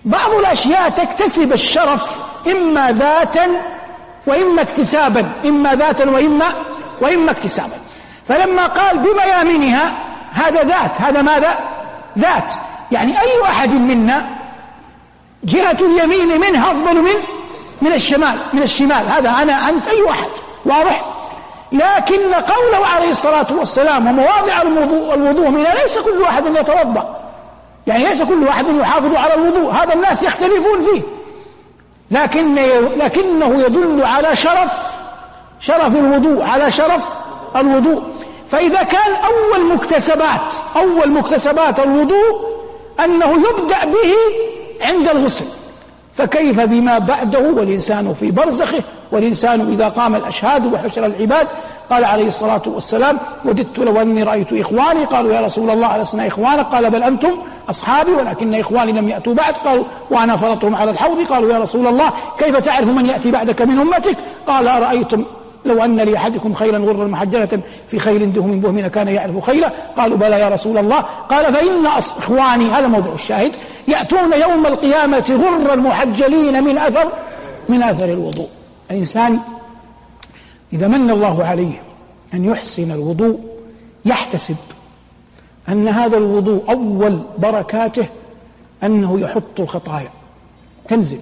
بعض 0.04 0.30
الأشياء 0.30 0.88
تكتسب 0.88 1.52
الشرف 1.52 2.10
إما 2.46 2.92
ذاتا 2.92 3.46
وإما 4.26 4.62
اكتسابا 4.62 5.32
إما 5.44 5.74
ذاتا 5.74 6.10
وإما 6.10 6.46
وإما 7.00 7.30
اكتسابا. 7.30 7.78
فلما 8.28 8.66
قال 8.66 8.98
بميامنها 8.98 9.92
هذا 10.32 10.62
ذات 10.62 11.00
هذا 11.00 11.22
ماذا؟ 11.22 11.58
ذات. 12.18 12.52
يعني 12.92 13.20
أي 13.20 13.42
أحد 13.42 13.70
منا 13.70 14.26
جهة 15.44 15.76
اليمين 15.80 16.40
منه 16.40 16.70
أفضل 16.70 16.96
من 16.96 17.14
من 17.82 17.92
الشمال 17.92 18.38
من 18.52 18.62
الشمال. 18.62 19.08
هذا 19.08 19.30
أنا 19.30 19.68
أنت 19.68 19.88
أي 19.88 20.10
أحد. 20.10 20.30
واضح؟ 20.64 21.04
لكن 21.72 22.32
قوله 22.32 22.86
عليه 22.96 23.10
الصلاة 23.10 23.46
والسلام 23.50 24.06
ومواضع 24.06 24.62
الوضوء 25.14 25.48
منها 25.48 25.74
ليس 25.74 25.98
كل 25.98 26.20
واحد 26.20 26.46
يتوضأ. 26.46 27.20
يعني 27.90 28.04
ليس 28.04 28.22
كل 28.22 28.42
واحد 28.44 28.68
يحافظ 28.68 29.16
على 29.16 29.34
الوضوء 29.34 29.72
هذا 29.72 29.94
الناس 29.94 30.22
يختلفون 30.22 30.86
فيه. 30.92 31.02
لكن 32.10 32.54
لكنه 32.96 33.62
يدل 33.62 34.02
على 34.04 34.36
شرف 34.36 34.72
شرف 35.60 35.96
الوضوء 35.96 36.42
على 36.42 36.70
شرف 36.70 37.04
الوضوء. 37.56 38.02
فإذا 38.48 38.82
كان 38.82 39.12
أول 39.24 39.74
مكتسبات 39.74 40.40
أول 40.76 41.10
مكتسبات 41.10 41.80
الوضوء 41.80 42.60
أنه 43.04 43.32
يبدأ 43.32 43.84
به 43.84 44.14
عند 44.80 45.08
الغسل. 45.08 45.44
فكيف 46.16 46.60
بما 46.60 46.98
بعده 46.98 47.38
والإنسان 47.38 48.14
في 48.14 48.30
برزخه؟ 48.30 48.82
والإنسان 49.12 49.72
إذا 49.72 49.88
قام 49.88 50.14
الأشهاد 50.14 50.72
وحشر 50.72 51.06
العباد 51.06 51.48
قال 51.90 52.04
عليه 52.04 52.28
الصلاة 52.28 52.62
والسلام 52.66 53.18
وددت 53.44 53.78
لو 53.78 54.00
أني 54.00 54.22
رأيت 54.22 54.52
إخواني. 54.52 55.04
قالوا 55.04 55.32
يا 55.32 55.40
رسول 55.40 55.70
الله 55.70 55.96
ألسنا 55.96 56.26
إخوانك؟ 56.26 56.66
قال 56.66 56.90
بل 56.90 57.02
أنتم 57.02 57.38
أصحابي 57.70 58.10
ولكن 58.10 58.54
إخواني 58.54 58.92
لم 58.92 59.08
يأتوا 59.08 59.34
بعد. 59.34 59.54
قالوا 59.54 59.84
وأنا 60.10 60.36
فرطهم 60.36 60.74
على 60.74 60.90
الحوض. 60.90 61.26
قالوا 61.26 61.52
يا 61.52 61.58
رسول 61.58 61.86
الله 61.86 62.10
كيف 62.38 62.56
تعرف 62.56 62.88
من 62.88 63.06
يأتي 63.06 63.30
بعدك 63.30 63.62
من 63.62 63.78
أمتك؟ 63.78 64.16
قال 64.46 64.68
أرأيتم 64.68 65.24
لو 65.64 65.84
أن 65.84 65.96
لأحدكم 65.96 66.54
خيلا 66.54 66.78
غرا 66.78 67.04
محجلة 67.04 67.60
في 67.86 67.98
خيل 67.98 68.32
دهم 68.32 68.60
بهم 68.60 68.86
كان 68.86 69.08
يعرف 69.08 69.38
خيلا؟ 69.38 69.72
قالوا 69.96 70.16
بلى 70.16 70.40
يا 70.40 70.48
رسول 70.48 70.78
الله. 70.78 71.04
قال 71.30 71.54
فإن 71.54 71.86
إخواني 72.18 72.70
هذا 72.70 72.86
موضع 72.86 73.12
الشاهد 73.14 73.52
يأتون 73.88 74.32
يوم 74.32 74.66
القيامة 74.66 75.40
غرا 75.44 75.76
محجلين 75.76 76.64
من 76.64 76.78
أثر 76.78 77.08
من 77.68 77.82
أثر 77.82 78.04
الوضوء. 78.04 78.48
الإنسان 78.90 79.38
إذا 80.72 80.88
من 80.88 81.10
الله 81.10 81.44
عليه 81.44 81.82
أن 82.34 82.44
يحسن 82.44 82.90
الوضوء 82.90 83.40
يحتسب 84.04 84.56
أن 85.68 85.88
هذا 85.88 86.16
الوضوء 86.16 86.70
أول 86.70 87.22
بركاته 87.38 88.08
أنه 88.82 89.20
يحط 89.20 89.60
الخطايا 89.60 90.10
تنزل. 90.88 91.20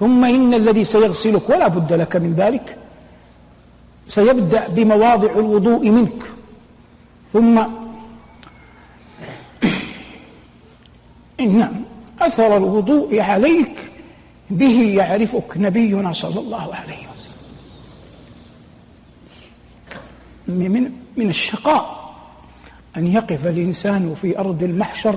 ثم 0.00 0.24
إن 0.24 0.54
الذي 0.54 0.84
سيغسلك 0.84 1.50
ولا 1.50 1.68
بد 1.68 1.92
لك 1.92 2.16
من 2.16 2.34
ذلك 2.34 2.76
سيبدأ 4.08 4.68
بمواضع 4.68 5.30
الوضوء 5.30 5.90
منك. 5.90 6.22
ثم 7.32 7.58
إن 11.40 11.82
أثر 12.20 12.56
الوضوء 12.56 13.20
عليك 13.20 13.74
به 14.50 14.94
يعرفك 14.96 15.56
نبينا 15.56 16.12
صلى 16.12 16.40
الله 16.40 16.74
عليه 16.74 16.98
وسلم 16.98 17.08
من 20.48 20.90
من 21.16 21.28
الشقاء 21.28 22.14
أن 22.96 23.06
يقف 23.06 23.46
الإنسان 23.46 24.14
في 24.14 24.38
أرض 24.38 24.62
المحشر 24.62 25.16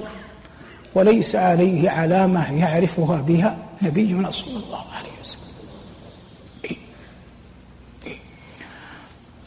وليس 0.95 1.35
عليه 1.35 1.89
علامة 1.89 2.53
يعرفها 2.53 3.21
بها 3.21 3.57
نبينا 3.81 4.31
صلى 4.31 4.57
الله 4.57 4.83
عليه 4.97 5.09
وسلم. 5.21 5.41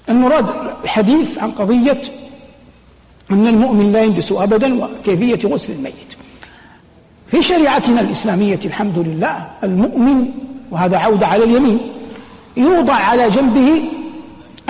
المراد 0.09 0.47
الحديث 0.85 1.39
عن 1.39 1.51
قضية 1.51 2.03
أن 3.31 3.47
المؤمن 3.47 3.93
لا 3.93 4.03
ينجس 4.03 4.33
أبدا 4.33 4.85
وكيفية 4.85 5.49
غسل 5.49 5.73
الميت. 5.73 6.15
في 7.27 7.43
شريعتنا 7.43 8.01
الإسلامية 8.01 8.61
الحمد 8.65 8.99
لله 8.99 9.51
المؤمن 9.65 10.29
وهذا 10.71 10.99
عودة 10.99 11.27
على 11.27 11.45
اليمين 11.45 11.81
يوضع 12.57 12.95
على 12.95 13.29
جنبه 13.29 13.83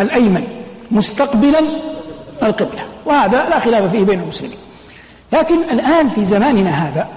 الأيمن. 0.00 0.53
مستقبلا 0.90 1.60
القبلة. 2.42 2.82
وهذا 3.06 3.48
لا 3.48 3.60
خلاف 3.60 3.90
فيه 3.90 4.04
بين 4.04 4.20
المسلمين. 4.20 4.56
لكن 5.32 5.62
الآن 5.70 6.08
في 6.08 6.24
زماننا 6.24 6.70
هذا 6.70 7.08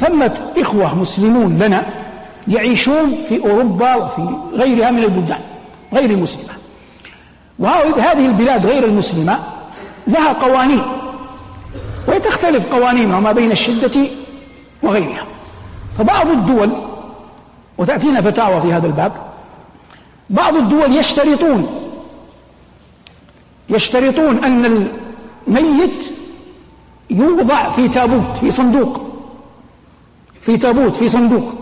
ثمة 0.00 0.32
إخوة 0.58 0.94
مسلمون 0.94 1.58
لنا 1.58 1.86
يعيشون 2.48 3.22
في 3.28 3.40
أوروبا 3.40 3.94
وفي 3.94 4.28
غيرها 4.54 4.90
من 4.90 5.02
البلدان 5.04 5.40
غير 5.94 6.10
المسلمة. 6.10 6.52
وهذه 7.58 8.26
البلاد 8.26 8.66
غير 8.66 8.84
المسلمة 8.84 9.38
لها 10.06 10.32
قوانين 10.32 10.82
وتختلف 12.08 12.66
قوانينها 12.66 13.20
ما 13.20 13.32
بين 13.32 13.52
الشدة 13.52 14.00
وغيرها. 14.82 15.24
فبعض 15.98 16.28
الدول 16.28 16.70
وتأتينا 17.78 18.20
فتاوى 18.20 18.60
في 18.60 18.72
هذا 18.72 18.86
الباب 18.86 19.12
بعض 20.30 20.56
الدول 20.56 20.96
يشترطون 20.96 21.79
يشترطون 23.70 24.44
أن 24.44 24.88
الميت 25.48 26.04
يوضع 27.10 27.70
في 27.70 27.88
تابوت 27.88 28.36
في 28.40 28.50
صندوق. 28.50 29.00
في 30.42 30.56
تابوت 30.56 30.96
في 30.96 31.08
صندوق. 31.08 31.54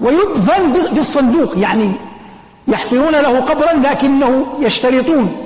ويدفن 0.00 0.72
في 0.94 1.00
الصندوق 1.00 1.58
يعني 1.58 1.92
يحفرون 2.68 3.12
له 3.12 3.40
قبرا 3.40 3.72
لكنه 3.72 4.46
يشترطون 4.60 5.36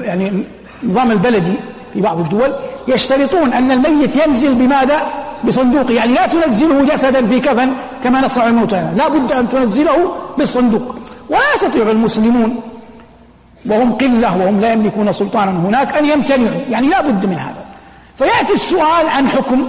يعني 0.00 0.44
النظام 0.82 1.10
البلدي 1.10 1.54
في 1.92 2.00
بعض 2.00 2.18
الدول 2.20 2.52
يشترطون 2.88 3.52
أن 3.52 3.70
الميت 3.70 4.16
ينزل 4.16 4.54
بماذا؟ 4.54 5.06
بصندوق. 5.44 5.90
يعني 5.90 6.12
لا 6.14 6.26
تنزله 6.26 6.84
جسدا 6.84 7.26
في 7.26 7.40
كفن 7.40 7.72
كما 8.04 8.20
نصنع 8.20 8.48
الموتى. 8.48 8.92
لا 8.96 9.08
بد 9.08 9.32
أن 9.32 9.48
تنزله 9.48 10.14
بالصندوق. 10.38 10.94
ولا 11.28 11.54
يستطيع 11.54 11.90
المسلمون 11.90 12.60
وهم 13.66 13.92
قلة 13.92 14.36
وهم 14.36 14.60
لا 14.60 14.72
يملكون 14.72 15.12
سلطانا 15.12 15.50
هناك 15.50 15.94
أن 15.94 16.04
يمتنعوا 16.04 16.60
يعني 16.70 16.88
لا 16.88 17.00
بد 17.00 17.26
من 17.26 17.38
هذا. 17.38 17.64
فيأتي 18.18 18.52
السؤال 18.52 19.08
عن 19.08 19.28
حكم 19.28 19.68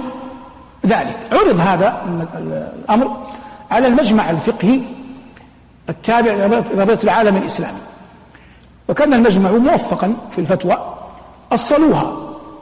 ذلك. 0.86 1.16
عرض 1.32 1.60
هذا 1.60 2.02
الأمر 2.84 3.16
على 3.70 3.86
المجمع 3.86 4.30
الفقهي 4.30 4.80
التابع 5.88 6.32
لرابطة 6.32 7.04
العالم 7.04 7.36
الإسلامي. 7.36 7.80
وكان 8.88 9.14
المجمع 9.14 9.50
موفقا 9.50 10.14
في 10.34 10.40
الفتوى 10.40 10.94
أصلوها. 11.52 12.16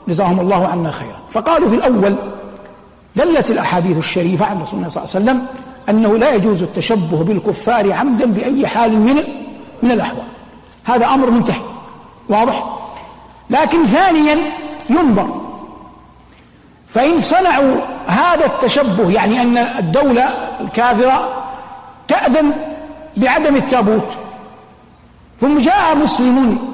جزاهم 0.07 0.39
الله 0.39 0.67
عنا 0.67 0.91
خيرا. 0.91 1.19
فقالوا 1.31 1.69
في 1.69 1.75
الأول 1.75 2.15
دلت 3.15 3.51
الأحاديث 3.51 3.97
الشريفة 3.97 4.45
عن 4.45 4.61
رسول 4.61 4.79
الله 4.79 4.89
صلى 4.89 5.03
الله 5.03 5.15
عليه 5.15 5.25
وسلم 5.25 5.45
أنه 5.89 6.17
لا 6.17 6.35
يجوز 6.35 6.61
التشبه 6.63 7.23
بالكفار 7.23 7.93
عمدا 7.93 8.25
بأي 8.25 8.67
حال 8.67 8.91
من 8.91 9.15
من 9.83 9.91
الأحوال. 9.91 10.23
هذا 10.83 11.05
أمر 11.05 11.29
منتهي 11.29 11.61
واضح؟ 12.29 12.63
لكن 13.49 13.85
ثانيا 13.85 14.37
ينظر 14.89 15.41
فإن 16.89 17.21
صنعوا 17.21 17.75
هذا 18.07 18.45
التشبه 18.45 19.11
يعني 19.11 19.41
أن 19.41 19.57
الدولة 19.57 20.29
الكافرة 20.61 21.43
تأذن 22.07 22.53
بعدم 23.17 23.55
التابوت. 23.55 24.07
ثم 25.41 25.59
جاء 25.59 25.95
مسلم 25.95 26.73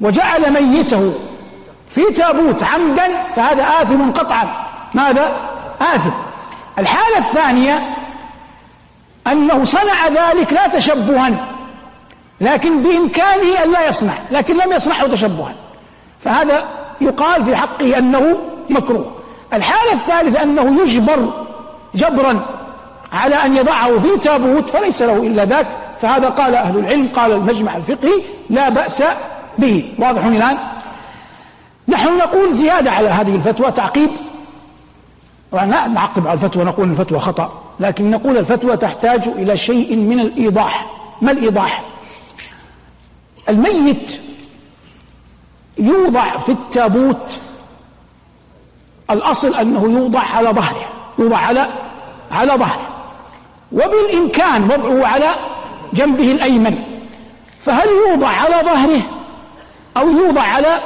وجعل 0.00 0.52
ميته 0.52 1.14
في 1.90 2.04
تابوت 2.16 2.62
عمدا 2.62 3.08
فهذا 3.36 3.62
آثم 3.62 4.10
قطعا. 4.10 4.48
ماذا؟ 4.94 5.32
آثم. 5.80 6.10
الحالة 6.78 7.18
الثانية 7.18 7.96
أنه 9.26 9.64
صنع 9.64 10.08
ذلك 10.08 10.52
لا 10.52 10.66
تشبها. 10.66 11.57
لكن 12.40 12.82
بإمكانه 12.82 13.64
أن 13.64 13.72
لا 13.72 13.88
يصنع 13.88 14.14
لكن 14.30 14.56
لم 14.56 14.72
يصنعه 14.72 15.06
تشبها. 15.06 15.54
فهذا 16.20 16.64
يقال 17.00 17.44
في 17.44 17.56
حقه 17.56 17.98
أنه 17.98 18.38
مكروه. 18.70 19.12
الحالة 19.52 19.92
الثالثة 19.92 20.42
أنه 20.42 20.82
يجبر 20.82 21.30
جبرا 21.94 22.40
على 23.12 23.34
أن 23.34 23.56
يضعه 23.56 23.98
في 23.98 24.16
تابوت 24.16 24.70
فليس 24.70 25.02
له 25.02 25.16
إلا 25.16 25.44
ذاك. 25.44 25.66
فهذا 26.00 26.28
قال 26.28 26.54
أهل 26.54 26.78
العلم 26.78 27.08
قال 27.14 27.32
المجمع 27.32 27.76
الفقهي 27.76 28.22
لا 28.50 28.68
بأس 28.68 29.02
به. 29.58 29.92
واضح 29.98 30.24
الآن؟ 30.24 30.56
نحن 31.88 32.16
نقول 32.16 32.54
زيادة 32.54 32.90
على 32.90 33.08
هذه 33.08 33.34
الفتوى 33.34 33.70
تعقيب. 33.70 34.10
لا 35.52 35.86
نعقب 35.86 36.26
على 36.26 36.34
الفتوى 36.34 36.64
نقول 36.64 36.90
الفتوى 36.90 37.20
خطأ 37.20 37.52
لكن 37.80 38.10
نقول 38.10 38.36
الفتوى 38.36 38.76
تحتاج 38.76 39.28
إلى 39.28 39.56
شيء 39.56 39.96
من 39.96 40.20
الإيضاح. 40.20 40.86
ما 41.22 41.32
الإيضاح؟ 41.32 41.82
الميت 43.48 44.20
يوضع 45.78 46.38
في 46.38 46.52
التابوت. 46.52 47.40
الأصل 49.10 49.54
أنه 49.54 49.82
يوضع 49.82 50.20
على 50.20 50.48
ظهره 50.48 50.88
يوضع 51.18 51.36
على 51.36 51.68
على 52.30 52.52
ظهره. 52.52 52.88
وبالإمكان 53.72 54.64
وضعه 54.64 55.06
على 55.06 55.28
جنبه 55.92 56.32
الأيمن. 56.32 56.78
فهل 57.60 57.88
يوضع 58.08 58.28
على 58.28 58.56
ظهره 58.64 59.02
أو 59.96 60.10
يوضع 60.10 60.42
على 60.42 60.80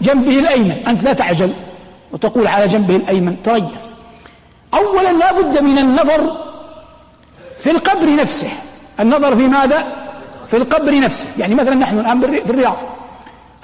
جنبه 0.00 0.38
الأيمن؟ 0.38 0.70
أنت 0.86 1.02
لا 1.02 1.12
تعجل 1.12 1.52
وتقول 2.12 2.46
على 2.46 2.68
جنبه 2.68 2.96
الأيمن. 2.96 3.42
تريث 3.42 3.64
أولا 4.74 5.12
لا 5.12 5.32
بد 5.32 5.62
من 5.62 5.78
النظر 5.78 6.36
في 7.58 7.70
القبر 7.70 8.14
نفسه. 8.14 8.50
النظر 9.00 9.36
في 9.36 9.48
ماذا؟ 9.48 10.05
في 10.46 10.56
القبر 10.56 11.00
نفسه. 11.00 11.28
يعني 11.38 11.54
مثلا 11.54 11.74
نحن 11.74 11.98
الآن 11.98 12.20
في 12.20 12.50
الرياض. 12.50 12.76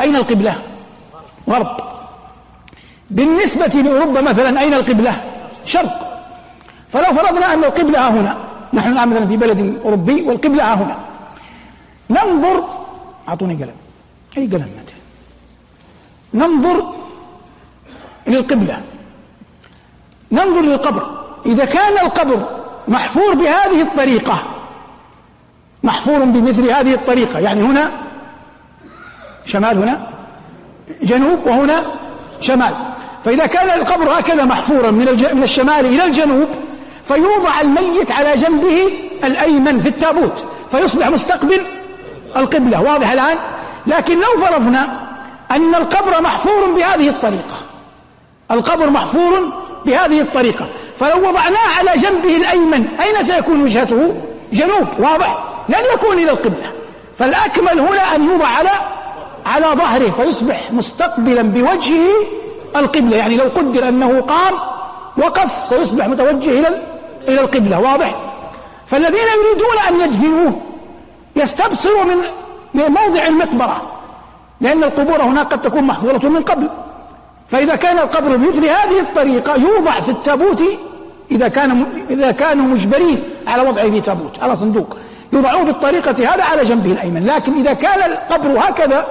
أين 0.00 0.16
القبلة؟ 0.16 0.62
غرب. 1.50 1.76
بالنسبة 3.10 3.66
لأوروبا 3.66 4.20
مثلا 4.20 4.60
أين 4.60 4.74
القبلة؟ 4.74 5.24
شرق. 5.64 6.22
فلو 6.92 7.04
فرضنا 7.04 7.54
أن 7.54 7.64
القبلة 7.64 8.08
هنا 8.08 8.36
نحن 8.72 8.92
الآن 8.92 9.08
مثلا 9.08 9.26
في 9.26 9.36
بلد 9.36 9.80
أوروبي 9.84 10.22
والقبلة 10.22 10.74
هنا. 10.74 10.96
ننظر 12.10 12.64
أعطوني 13.28 13.54
قلم. 13.54 13.74
أي 14.36 14.46
قلم 14.46 14.70
مثلا 14.78 15.00
ننظر 16.34 16.94
للقبلة. 18.26 18.80
ننظر 20.32 20.60
للقبر. 20.60 21.24
إذا 21.46 21.64
كان 21.64 22.06
القبر 22.06 22.40
محفور 22.88 23.34
بهذه 23.34 23.82
الطريقة 23.82 24.42
محفور 25.82 26.18
بمثل 26.18 26.70
هذه 26.70 26.94
الطريقة. 26.94 27.38
يعني 27.38 27.62
هنا 27.62 27.90
شمال 29.44 29.78
هنا 29.78 30.08
جنوب 31.02 31.46
وهنا 31.46 31.84
شمال. 32.40 32.74
فإذا 33.24 33.46
كان 33.46 33.80
القبر 33.80 34.18
هكذا 34.18 34.44
محفورا 34.44 34.90
من, 34.90 35.06
من 35.34 35.42
الشمال 35.42 35.86
إلى 35.86 36.04
الجنوب 36.04 36.48
فيوضع 37.04 37.60
الميت 37.60 38.12
على 38.12 38.36
جنبه 38.36 38.92
الأيمن 39.24 39.80
في 39.80 39.88
التابوت 39.88 40.44
فيصبح 40.70 41.08
مستقبل 41.08 41.60
القبلة. 42.36 42.80
واضح 42.82 43.12
الآن؟ 43.12 43.36
لكن 43.86 44.14
لو 44.14 44.44
فرضنا 44.44 45.00
أن 45.50 45.74
القبر 45.74 46.22
محفور 46.22 46.70
بهذه 46.76 47.08
الطريقة 47.08 47.56
القبر 48.50 48.90
محفور 48.90 49.52
بهذه 49.86 50.20
الطريقة 50.20 50.66
فلو 51.00 51.28
وضعناه 51.28 51.78
على 51.78 52.00
جنبه 52.00 52.36
الأيمن 52.36 52.86
أين 53.00 53.24
سيكون 53.24 53.62
وجهته؟ 53.62 54.14
جنوب. 54.52 54.86
واضح؟ 54.98 55.51
لن 55.68 55.84
يكون 55.94 56.18
إلى 56.18 56.30
القبلة. 56.30 56.72
فالأكمل 57.18 57.80
هنا 57.80 58.14
أن 58.14 58.24
يوضع 58.30 58.46
على 58.46 58.70
على 59.46 59.66
ظهره 59.66 60.10
فيصبح 60.10 60.72
مستقبلا 60.72 61.42
بوجهه 61.42 62.12
القبلة. 62.76 63.16
يعني 63.16 63.36
لو 63.36 63.44
قدر 63.44 63.88
أنه 63.88 64.20
قام 64.20 64.54
وقف 65.18 65.52
سيصبح 65.68 66.08
متوجه 66.08 66.50
إلى 66.50 66.82
إلى 67.28 67.40
القبلة. 67.40 67.80
واضح؟ 67.80 68.14
فالذين 68.86 69.26
يريدون 69.44 69.78
أن 69.88 70.00
يدفنوه 70.00 70.60
يستبصروا 71.36 72.04
من 72.04 72.16
موضع 72.74 73.26
المقبرة 73.26 73.82
لأن 74.60 74.84
القبور 74.84 75.22
هناك 75.22 75.52
قد 75.52 75.62
تكون 75.62 75.84
محفورة 75.84 76.28
من 76.28 76.42
قبل. 76.42 76.68
فإذا 77.48 77.76
كان 77.76 77.98
القبر 77.98 78.36
بمثل 78.36 78.64
هذه 78.64 79.00
الطريقة 79.00 79.54
يوضع 79.56 79.90
في 79.90 80.08
التابوت 80.08 80.62
إذا 81.30 81.48
كان 81.48 81.86
إذا 82.10 82.30
كانوا 82.30 82.64
مجبرين 82.64 83.22
على 83.46 83.62
وضعه 83.68 83.90
في 83.90 84.00
تابوت 84.00 84.38
على 84.42 84.56
صندوق. 84.56 84.96
يوضعوه 85.32 85.62
بالطريقة 85.62 86.34
هذا 86.34 86.44
على 86.44 86.64
جنبه 86.64 86.92
الأيمن 86.92 87.26
لكن 87.26 87.58
إذا 87.58 87.72
كان 87.72 88.10
القبر 88.10 88.58
هكذا 88.58 89.06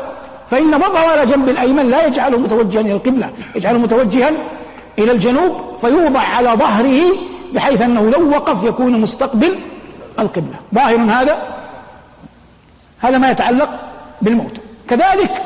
فإن 0.49 0.75
وضعه 0.75 1.07
على 1.11 1.25
جنب 1.25 1.49
الأيمن 1.49 1.89
لا 1.89 2.05
يجعله 2.05 2.37
متوجها 2.37 2.81
إلى 2.81 2.91
القبلة 2.91 3.29
يجعله 3.55 3.77
متوجها 3.77 4.31
إلى 4.99 5.11
الجنوب 5.11 5.61
فيوضع 5.81 6.19
على 6.19 6.49
ظهره 6.49 7.01
بحيث 7.53 7.81
أنه 7.81 8.09
لو 8.09 8.29
وقف 8.29 8.63
يكون 8.63 9.01
مستقبل 9.01 9.59
القبلة. 10.19 10.55
ظاهر 10.75 10.97
هذا 10.97 11.37
هذا 12.99 13.17
ما 13.17 13.31
يتعلق 13.31 13.69
بالموت. 14.21 14.57
كذلك 14.89 15.43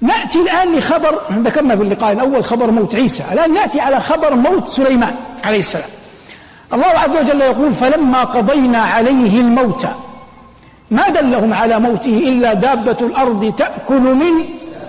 نأتي 0.00 0.40
الآن 0.40 0.74
لخبر 0.74 1.20
ذكرنا 1.32 1.76
في 1.76 1.82
اللقاء 1.82 2.12
الأول 2.12 2.44
خبر 2.44 2.70
موت 2.70 2.94
عيسى 2.94 3.24
الآن 3.32 3.54
نأتي 3.54 3.80
على 3.80 4.00
خبر 4.00 4.34
موت 4.34 4.68
سليمان 4.68 5.14
عليه 5.44 5.58
السلام. 5.58 5.90
الله 6.72 6.86
عز 6.86 7.16
وجل 7.16 7.40
يقول 7.40 7.72
فلما 7.72 8.24
قضينا 8.24 8.78
عليه 8.78 9.40
الموت 9.40 9.86
ما 10.90 11.08
دلهم 11.08 11.54
على 11.54 11.78
موته 11.80 12.18
إلا 12.28 12.54
دابة 12.54 12.96
الأرض 13.00 13.54
تأكل 13.56 14.00
من 14.00 14.44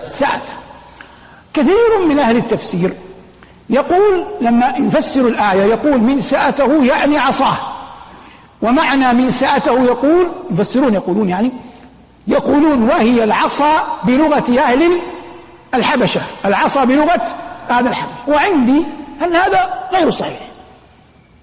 سعته 0.08 0.52
كثير 1.54 2.06
من 2.08 2.18
أهل 2.18 2.36
التفسير 2.36 2.92
يقول 3.70 4.24
لما 4.40 4.74
يفسر 4.78 5.28
الآية 5.28 5.62
يقول 5.62 6.00
من 6.00 6.20
سأته 6.20 6.84
يعني 6.84 7.18
عصاه. 7.18 7.56
ومعنى 8.62 9.12
من 9.12 9.30
سأته 9.30 9.84
يقول 9.84 10.28
يفسرون 10.50 10.94
يقولون 10.94 11.28
يعني 11.28 11.52
يقولون 12.26 12.82
وهي 12.82 13.24
العصا 13.24 13.72
بلغة 14.04 14.60
أهل 14.60 15.00
الحبشة 15.74 16.20
العصا 16.44 16.84
بلغة 16.84 17.22
أهل 17.70 17.86
الحبشة. 17.86 18.14
وعندي 18.28 18.84
أن 19.24 19.36
هذا 19.36 19.88
غير 19.92 20.10
صحيح؟ 20.10 20.49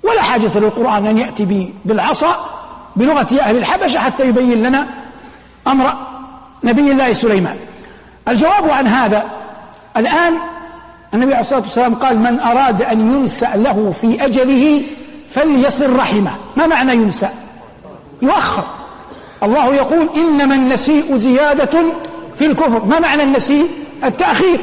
ولا 0.07 0.21
حاجة 0.21 0.59
للقرآن 0.59 1.07
أن 1.07 1.17
يأتي 1.17 1.73
بالعصا 1.85 2.49
بلغة 2.95 3.39
أهل 3.41 3.57
الحبشة 3.57 3.99
حتى 3.99 4.27
يبين 4.27 4.63
لنا 4.63 4.87
أمر 5.67 5.93
نبي 6.63 6.91
الله 6.91 7.13
سليمان. 7.13 7.55
الجواب 8.27 8.69
عن 8.69 8.87
هذا 8.87 9.25
الآن 9.97 10.33
النبي 11.13 11.33
عليه 11.33 11.41
الصلاة 11.41 11.61
والسلام 11.61 11.95
قال 11.95 12.19
من 12.19 12.39
أراد 12.39 12.81
أن 12.81 13.15
ينسأ 13.15 13.55
له 13.55 13.93
في 14.01 14.25
أجله 14.25 14.83
فليصل 15.29 15.95
رحمه. 15.95 16.35
ما 16.57 16.67
معنى 16.67 16.93
ينسأ؟ 16.93 17.29
يؤخر. 18.21 18.63
الله 19.43 19.75
يقول 19.75 20.09
إنما 20.15 20.55
النسيء 20.55 21.17
زيادة 21.17 21.83
في 22.39 22.45
الكفر. 22.45 22.85
ما 22.85 22.99
معنى 22.99 23.23
النسيء؟ 23.23 23.69
التأخير 24.03 24.59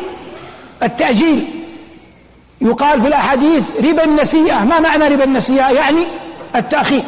التأجيل. 0.82 1.48
يقال 2.64 3.02
في 3.02 3.08
الأحاديث 3.08 3.64
ربا 3.84 4.04
النسيئة. 4.04 4.64
ما 4.64 4.80
معنى 4.80 5.08
ربا 5.08 5.24
النسيئة؟ 5.24 5.70
يعني 5.70 6.04
التأخير. 6.56 7.02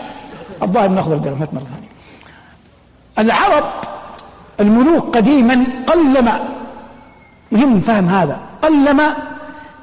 الظاهر 0.63 0.89
ناخذ 0.89 1.13
القلم 1.13 1.39
مرة 1.53 1.65
ثانية 1.65 1.87
العرب 3.19 3.65
الملوك 4.61 5.17
قديما 5.17 5.65
قلما 5.87 6.41
مهم 7.53 7.81
فهم 7.81 8.09
هذا 8.09 8.39
قلما 8.63 9.17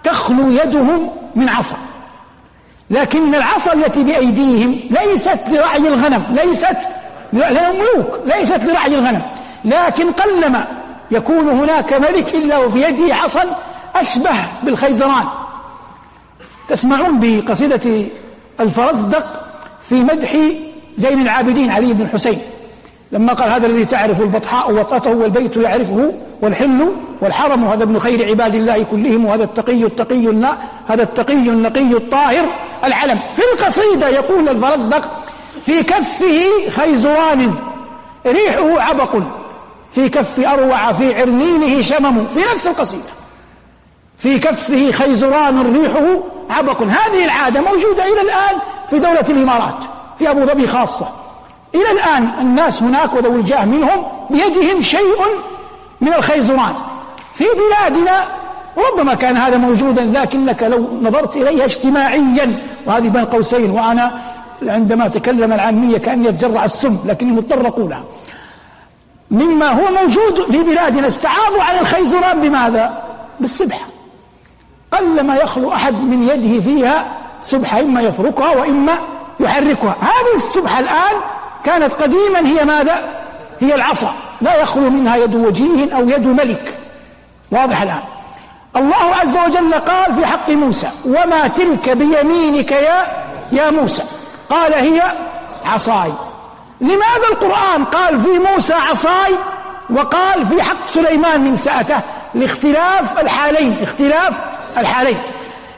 تخلو 0.03 0.51
يدهم 0.51 1.09
من 1.35 1.49
عصا. 1.49 1.77
لكن 2.89 3.35
العصا 3.35 3.73
التي 3.73 4.03
بأيديهم 4.03 4.79
ليست 4.89 5.39
لرعي 5.47 5.87
الغنم 5.87 6.23
ليست 6.29 6.77
لأنهم 7.33 7.75
ملوك 7.75 8.19
ليست 8.25 8.59
لرعي 8.63 8.95
الغنم. 8.95 9.21
لكن 9.65 10.11
قلما 10.11 10.67
يكون 11.11 11.47
هناك 11.49 11.93
ملك 11.93 12.35
إلا 12.35 12.57
وفي 12.57 12.81
يده 12.81 13.15
عصا 13.15 13.43
أشبه 13.95 14.35
بالخيزران. 14.63 15.25
تسمعون 16.69 17.19
بقصيدة 17.19 18.05
الفرزدق 18.59 19.45
في 19.89 19.95
مدح 19.95 20.35
زين 20.97 21.21
العابدين 21.21 21.71
علي 21.71 21.93
بن 21.93 22.01
الحسين. 22.01 22.39
لما 23.11 23.33
قال 23.33 23.49
هذا 23.49 23.67
الذي 23.67 23.85
تعرف 23.85 24.21
البطحاء 24.21 24.71
وطأته 24.71 25.11
والبيت 25.11 25.57
يعرفه 25.57 26.13
والحل 26.41 26.93
والحرم 27.21 27.63
هذا 27.63 27.83
ابن 27.83 27.99
خير 27.99 28.29
عباد 28.29 28.55
الله 28.55 28.83
كلهم 28.83 29.25
وهذا 29.25 29.43
التقي 29.43 29.83
التقي 29.83 30.27
هذا 30.87 31.03
التقي 31.03 31.33
النقي 31.33 31.91
الطاهر 31.91 32.45
العلم. 32.83 33.19
في 33.35 33.41
القصيدة 33.53 34.07
يقول 34.07 34.49
الفرزدق 34.49 35.09
في 35.65 35.83
كفه 35.83 36.69
خيزران 36.69 37.53
ريحه 38.25 38.81
عبق 38.81 39.15
في 39.91 40.09
كف 40.09 40.39
أروع 40.39 40.93
في 40.93 41.21
عرنينه 41.21 41.81
شمم. 41.81 42.27
في 42.27 42.39
نفس 42.53 42.67
القصيدة. 42.67 43.13
في 44.17 44.39
كفه 44.39 44.91
خيزران 44.91 45.75
ريحه 45.75 46.23
عبق. 46.49 46.81
هذه 46.81 47.25
العادة 47.25 47.61
موجودة 47.61 48.05
إلى 48.05 48.21
الآن 48.21 48.55
في 48.89 48.99
دولة 48.99 49.25
الإمارات 49.29 49.77
في 50.19 50.29
أبو 50.29 50.45
ظبي 50.45 50.67
خاصة. 50.67 51.07
إلى 51.75 51.91
الآن 51.91 52.29
الناس 52.41 52.83
هناك 52.83 53.13
وذوي 53.13 53.35
الجاه 53.35 53.65
منهم 53.65 54.05
بيدهم 54.29 54.81
شيء 54.81 55.21
من 56.01 56.13
الخيزران. 56.13 56.73
في 57.33 57.43
بلادنا 57.43 58.23
ربما 58.77 59.13
كان 59.13 59.37
هذا 59.37 59.57
موجودا 59.57 60.01
لكنك 60.01 60.63
لو 60.63 60.87
نظرت 61.01 61.35
إليها 61.35 61.65
اجتماعيا 61.65 62.63
وهذه 62.85 63.09
بين 63.09 63.25
قوسين 63.25 63.71
وأنا 63.71 64.21
عندما 64.67 65.07
تكلم 65.07 65.53
العامية 65.53 65.97
كأني 65.97 66.29
أتجرع 66.29 66.65
السم 66.65 66.97
لكني 67.05 67.31
مضطر 67.31 67.67
أقولها. 67.67 68.03
مما 69.31 69.69
هو 69.69 69.83
موجود 70.01 70.51
في 70.51 70.63
بلادنا 70.63 71.07
استعاضوا 71.07 71.63
على 71.63 71.79
الخيزران 71.79 72.41
بماذا؟ 72.41 73.03
بالسبحة 73.39 73.92
قلما 74.93 75.35
يخلو 75.35 75.73
أحد 75.73 75.93
من 75.93 76.23
يده 76.23 76.61
فيها 76.61 77.05
سبحة 77.43 77.79
إما 77.79 78.01
يفركها 78.01 78.49
وإما 78.49 78.93
يحركها. 79.39 79.95
هذه 80.01 80.37
السبحة 80.37 80.79
الآن 80.79 81.15
كانت 81.63 81.93
قديما 81.93 82.39
هي 82.39 82.65
ماذا؟ 82.65 83.01
هي 83.61 83.75
العصا. 83.75 84.13
لا 84.41 84.61
يخلو 84.61 84.89
منها 84.89 85.15
يد 85.15 85.35
وجيه 85.35 85.95
أو 85.97 86.09
يد 86.09 86.27
ملك. 86.27 86.77
واضح 87.51 87.81
الآن. 87.81 88.01
الله 88.75 89.15
عز 89.21 89.37
وجل 89.47 89.73
قال 89.73 90.15
في 90.15 90.25
حق 90.25 90.49
موسى 90.49 90.89
وما 91.05 91.47
تلك 91.47 91.89
بيمينك 91.89 92.71
يا 92.71 93.07
يا 93.51 93.69
موسى؟ 93.69 94.03
قال 94.49 94.73
هي 94.73 95.01
عصاي. 95.65 96.13
لماذا 96.81 97.27
القرآن 97.31 97.85
قال 97.85 98.21
في 98.21 98.39
موسى 98.53 98.73
عصاي 98.73 99.35
وقال 99.89 100.47
في 100.47 100.63
حق 100.63 100.85
سليمان 100.85 101.41
من 101.41 101.57
سأته؟ 101.57 101.99
لاختلاف 102.35 103.21
الحالين 103.21 103.77
اختلاف 103.83 104.33
الحالين. 104.77 105.17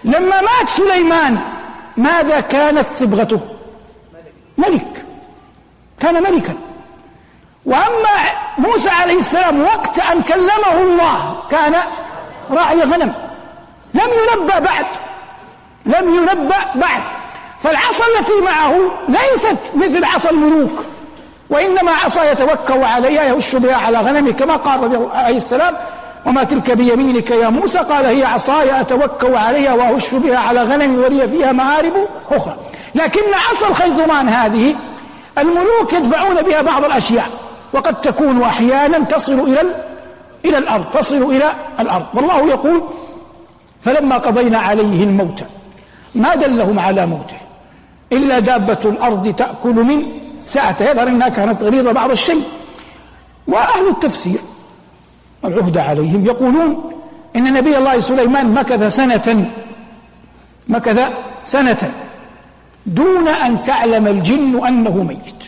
لما 0.03 0.41
مات 0.41 0.69
سليمان 0.69 1.37
ماذا 1.97 2.39
كانت 2.39 2.89
صبغته؟ 2.89 3.39
ملك. 4.57 5.05
كان 5.99 6.23
ملكا. 6.23 6.53
وأما 7.65 8.15
موسى 8.57 8.89
عليه 8.89 9.19
السلام 9.19 9.61
وقت 9.61 9.99
أن 9.99 10.21
كلمه 10.21 10.73
الله 10.81 11.43
كان 11.51 11.73
راعي 12.51 12.81
غنم. 12.81 13.13
لم 13.93 14.09
ينبأ 14.33 14.59
بعد. 14.59 14.85
لم 15.85 16.15
ينبأ 16.15 16.57
بعد. 16.75 17.01
فالعصا 17.63 18.03
التي 18.19 18.41
معه 18.41 18.75
ليست 19.09 19.57
مثل 19.75 20.05
عصا 20.05 20.29
الملوك. 20.29 20.83
وإنما 21.49 21.91
عصا 21.91 22.31
يتوكأ 22.31 22.85
عليها 22.85 23.23
يهش 23.23 23.55
بها 23.55 23.75
على 23.75 23.97
غنمه 23.97 24.31
كما 24.31 24.55
قال 24.55 25.09
عليه 25.13 25.37
السلام 25.37 25.75
وما 26.25 26.43
تلك 26.43 26.71
بيمينك 26.71 27.31
يا 27.31 27.49
موسى؟ 27.49 27.77
قال 27.77 28.05
هي 28.05 28.23
عصاي 28.23 28.81
أتوكأ 28.81 29.39
عليها 29.39 29.73
وأهش 29.73 30.13
بها 30.13 30.37
على 30.37 30.63
غنمي 30.63 30.97
ولي 30.97 31.27
فيها 31.29 31.51
مآرب 31.51 31.93
أخرى. 32.31 32.55
لكن 32.95 33.21
عصا 33.33 33.67
الخيزران 33.67 34.29
هذه 34.29 34.75
الملوك 35.37 35.93
يدفعون 35.93 36.41
بها 36.41 36.61
بعض 36.61 36.85
الأشياء 36.85 37.29
وقد 37.73 38.01
تكون 38.01 38.41
أحيانا 38.41 38.99
تصل 38.99 39.33
إلى 39.33 39.61
إلى 40.45 40.57
الأرض 40.57 40.85
تصل 40.93 41.15
إلى 41.15 41.53
الأرض. 41.79 42.05
والله 42.13 42.47
يقول 42.49 42.81
فلما 43.81 44.17
قضينا 44.17 44.57
عليه 44.57 45.03
الموت 45.03 45.43
ما 46.15 46.35
دلهم 46.35 46.79
على 46.79 47.05
موته؟ 47.05 47.37
إلا 48.11 48.39
دابة 48.39 48.79
الأرض 48.85 49.35
تأكل 49.35 49.73
من 49.73 50.03
ساعته. 50.45 50.91
يظهر 50.91 51.07
أنها 51.07 51.29
كانت 51.29 51.63
غليظة 51.63 51.91
بعض 51.91 52.11
الشيء. 52.11 52.43
وأهل 53.47 53.87
التفسير 53.87 54.39
العهد 55.45 55.77
عليهم 55.77 56.25
يقولون 56.25 56.91
إن 57.35 57.53
نبي 57.53 57.77
الله 57.77 57.99
سليمان 57.99 58.53
مكث 58.53 58.95
سنة 58.95 59.51
مكث 60.67 61.11
سنة 61.45 61.91
دون 62.85 63.27
أن 63.27 63.63
تعلم 63.63 64.07
الجن 64.07 64.65
أنه 64.67 65.03
ميت. 65.03 65.41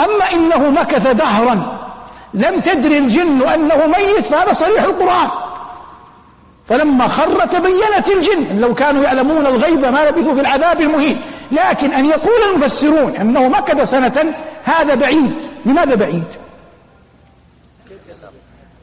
أما 0.00 0.24
إنه 0.32 0.70
مكث 0.70 1.08
دهرا 1.08 1.78
لم 2.34 2.60
تدري 2.60 2.98
الجن 2.98 3.42
أنه 3.42 3.86
ميت 3.86 4.26
فهذا 4.26 4.52
صريح 4.52 4.82
القرآن. 4.82 5.28
فلما 6.68 7.08
خر 7.08 7.40
تبينت 7.46 8.08
الجن 8.16 8.60
لو 8.60 8.74
كانوا 8.74 9.04
يعلمون 9.04 9.46
الغيب 9.46 9.80
ما 9.80 10.08
لبثوا 10.08 10.34
في 10.34 10.40
العذاب 10.40 10.80
المهين. 10.80 11.20
لكن 11.52 11.92
أن 11.92 12.06
يقول 12.06 12.40
المفسرون 12.52 13.16
أنه 13.16 13.48
مكث 13.48 13.90
سنة 13.90 14.34
هذا 14.64 14.94
بعيد. 14.94 15.34
لماذا 15.66 15.94
بعيد؟ 15.94 16.24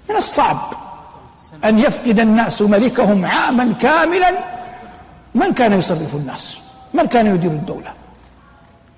من 0.09 0.15
الصعب 0.15 0.73
أن 1.65 1.79
يفقد 1.79 2.19
الناس 2.19 2.61
ملكهم 2.61 3.25
عاما 3.25 3.73
كاملا. 3.81 4.31
من 5.35 5.53
كان 5.53 5.73
يصرف 5.73 6.15
الناس؟ 6.15 6.57
من 6.93 7.05
كان 7.05 7.35
يدير 7.35 7.51
الدولة؟ 7.51 7.91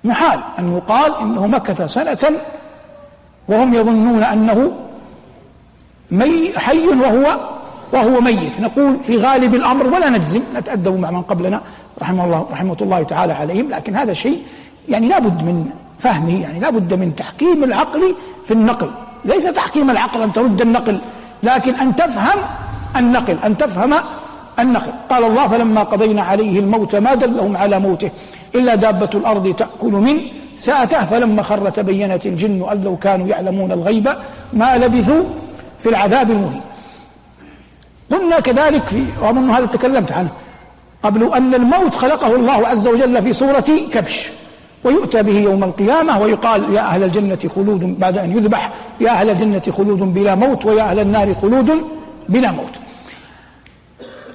محال 0.04 0.40
أن 0.58 0.76
يقال 0.76 1.14
إنه 1.20 1.46
مكث 1.46 1.82
سنة 1.82 2.40
وهم 3.48 3.74
يظنون 3.74 4.22
أنه 4.22 4.72
مي 6.10 6.58
حي 6.58 6.86
وهو 6.86 7.40
وهو 7.92 8.20
ميت. 8.20 8.60
نقول 8.60 8.96
في 9.06 9.18
غالب 9.18 9.54
الأمر 9.54 9.86
ولا 9.86 10.08
نجزم 10.10 10.42
نتأدب 10.54 10.98
مع 10.98 11.10
من 11.10 11.22
قبلنا 11.22 11.60
رحمه 12.02 12.24
الله 12.24 12.46
رحمة 12.52 12.76
الله 12.80 13.02
تعالى 13.02 13.32
عليهم. 13.32 13.70
لكن 13.70 13.96
هذا 13.96 14.12
شيء 14.12 14.42
يعني 14.88 15.08
لابد 15.08 15.42
من 15.42 15.70
فهمه 15.98 16.42
يعني 16.42 16.60
لابد 16.60 16.94
من 16.94 17.16
تحكيم 17.16 17.64
العقل 17.64 18.14
في 18.46 18.54
النقل. 18.54 18.90
ليس 19.24 19.44
تحكيم 19.44 19.90
العقل 19.90 20.22
أن 20.22 20.32
ترد 20.32 20.60
النقل 20.60 21.00
لكن 21.42 21.74
أن 21.74 21.96
تفهم 21.96 22.38
النقل 22.96 23.36
أن 23.44 23.58
تفهم 23.58 23.94
النقل. 24.58 24.92
قال 25.10 25.24
الله 25.24 25.48
فلما 25.48 25.82
قضينا 25.82 26.22
عليه 26.22 26.58
الموت 26.60 26.96
ما 26.96 27.14
دلهم 27.14 27.56
على 27.56 27.78
موته 27.78 28.10
إلا 28.54 28.74
دابة 28.74 29.10
الأرض 29.14 29.54
تأكل 29.54 29.92
من 29.92 30.20
ساته 30.56 31.06
فلما 31.06 31.42
خر 31.42 31.70
تبينت 31.70 32.26
الجن 32.26 32.68
أن 32.72 32.80
لو 32.80 32.96
كانوا 32.96 33.26
يعلمون 33.26 33.72
الغيب 33.72 34.08
ما 34.52 34.76
لبثوا 34.78 35.22
في 35.82 35.88
العذاب 35.88 36.30
المهين. 36.30 36.62
قلنا 38.12 38.40
كذلك 38.40 38.82
في 38.82 39.04
وأظن 39.22 39.50
هذا 39.50 39.66
تكلمت 39.66 40.12
عنه 40.12 40.30
قبل 41.02 41.34
أن 41.34 41.54
الموت 41.54 41.94
خلقه 41.94 42.36
الله 42.36 42.68
عز 42.68 42.86
وجل 42.86 43.22
في 43.22 43.32
صورة 43.32 43.70
كبش. 43.92 44.30
ويؤتى 44.84 45.22
به 45.22 45.38
يوم 45.38 45.64
القيامة 45.64 46.18
ويقال 46.18 46.74
يا 46.74 46.80
أهل 46.80 47.02
الجنة 47.02 47.38
خلود 47.54 48.00
بعد 48.00 48.18
أن 48.18 48.36
يذبح 48.36 48.72
يا 49.00 49.10
أهل 49.10 49.30
الجنة 49.30 49.62
خلود 49.76 49.98
بلا 49.98 50.34
موت 50.34 50.64
ويا 50.66 50.82
أهل 50.82 50.98
النار 50.98 51.34
خلود 51.42 51.70
بلا 52.28 52.52
موت. 52.52 52.74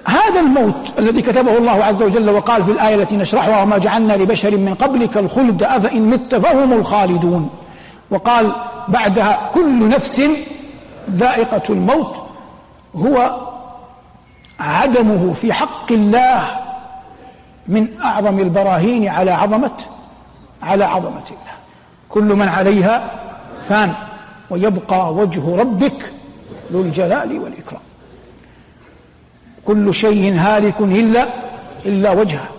هذا 0.06 0.40
الموت 0.40 0.76
الذي 1.00 1.22
كتبه 1.22 1.58
الله 1.58 1.84
عز 1.84 2.04
وجل 2.04 2.30
وقال 2.30 2.64
في 2.64 2.72
الآية 2.72 2.96
التي 2.96 3.18
نشرحها 3.18 3.64
وما 3.64 3.78
جعلنا 3.78 4.14
لبشر 4.14 4.58
من 4.58 4.74
قبلك 4.74 5.18
الخلد 5.18 5.64
أفإن 5.64 6.10
مت 6.10 6.36
فهم 6.36 6.74
الخالدون. 6.74 7.50
وقال 8.12 8.52
بعدها 8.88 9.52
كل 9.54 9.90
نفس 9.90 10.22
ذائقة 11.12 11.62
الموت 11.70 12.16
هو 12.96 13.36
عدمه 14.60 15.34
في 15.34 15.54
حق 15.54 15.92
الله 15.92 16.44
من 17.68 17.88
أعظم 18.04 18.40
البراهين 18.40 19.08
على 19.08 19.32
عظمة 19.32 19.72
على 20.66 20.84
عظمة 20.84 21.28
الله. 21.36 21.56
كل 22.10 22.24
من 22.24 22.48
عليها 22.48 23.12
فان 23.68 23.94
ويبقى 24.50 25.14
وجه 25.14 25.56
ربك 25.56 26.14
ذو 26.72 26.82
الجلال 26.82 27.40
والإكرام. 27.40 27.82
كل 29.66 29.94
شيء 29.94 30.36
هالك 30.38 30.82
إلا 30.82 31.28
إلا 31.86 32.12
وجهه. 32.12 32.50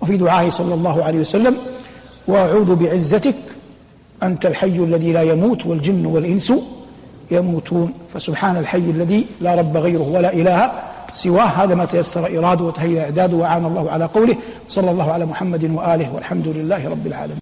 وفي 0.00 0.16
دعائه 0.16 0.50
صلى 0.50 0.74
الله 0.74 1.04
عليه 1.04 1.18
وسلم 1.18 1.56
وأعوذ 2.28 2.76
بعزتك 2.76 3.36
أنت 4.22 4.46
الحي 4.46 4.76
الذي 4.88 5.12
لا 5.12 5.22
يموت 5.22 5.66
والجن 5.66 6.06
والإنس 6.06 6.52
يموتون. 7.30 7.92
فسبحان 8.14 8.56
الحي 8.56 8.78
الذي 8.78 9.26
لا 9.40 9.54
رب 9.54 9.76
غيره 9.76 10.08
ولا 10.16 10.32
إله 10.32 10.87
سواه. 11.12 11.46
هذا 11.46 11.74
ما 11.74 11.84
تيسر 11.84 12.38
إراده 12.38 12.64
وتهيأ 12.64 13.04
إعداده 13.04 13.36
وعان 13.36 13.64
الله 13.64 13.90
على 13.90 14.04
قوله 14.04 14.36
صلى 14.68 14.90
الله 14.90 15.12
على 15.12 15.26
محمد 15.26 15.64
وآله 15.64 16.14
والحمد 16.14 16.48
لله 16.48 16.88
رب 16.88 17.06
العالمين. 17.06 17.38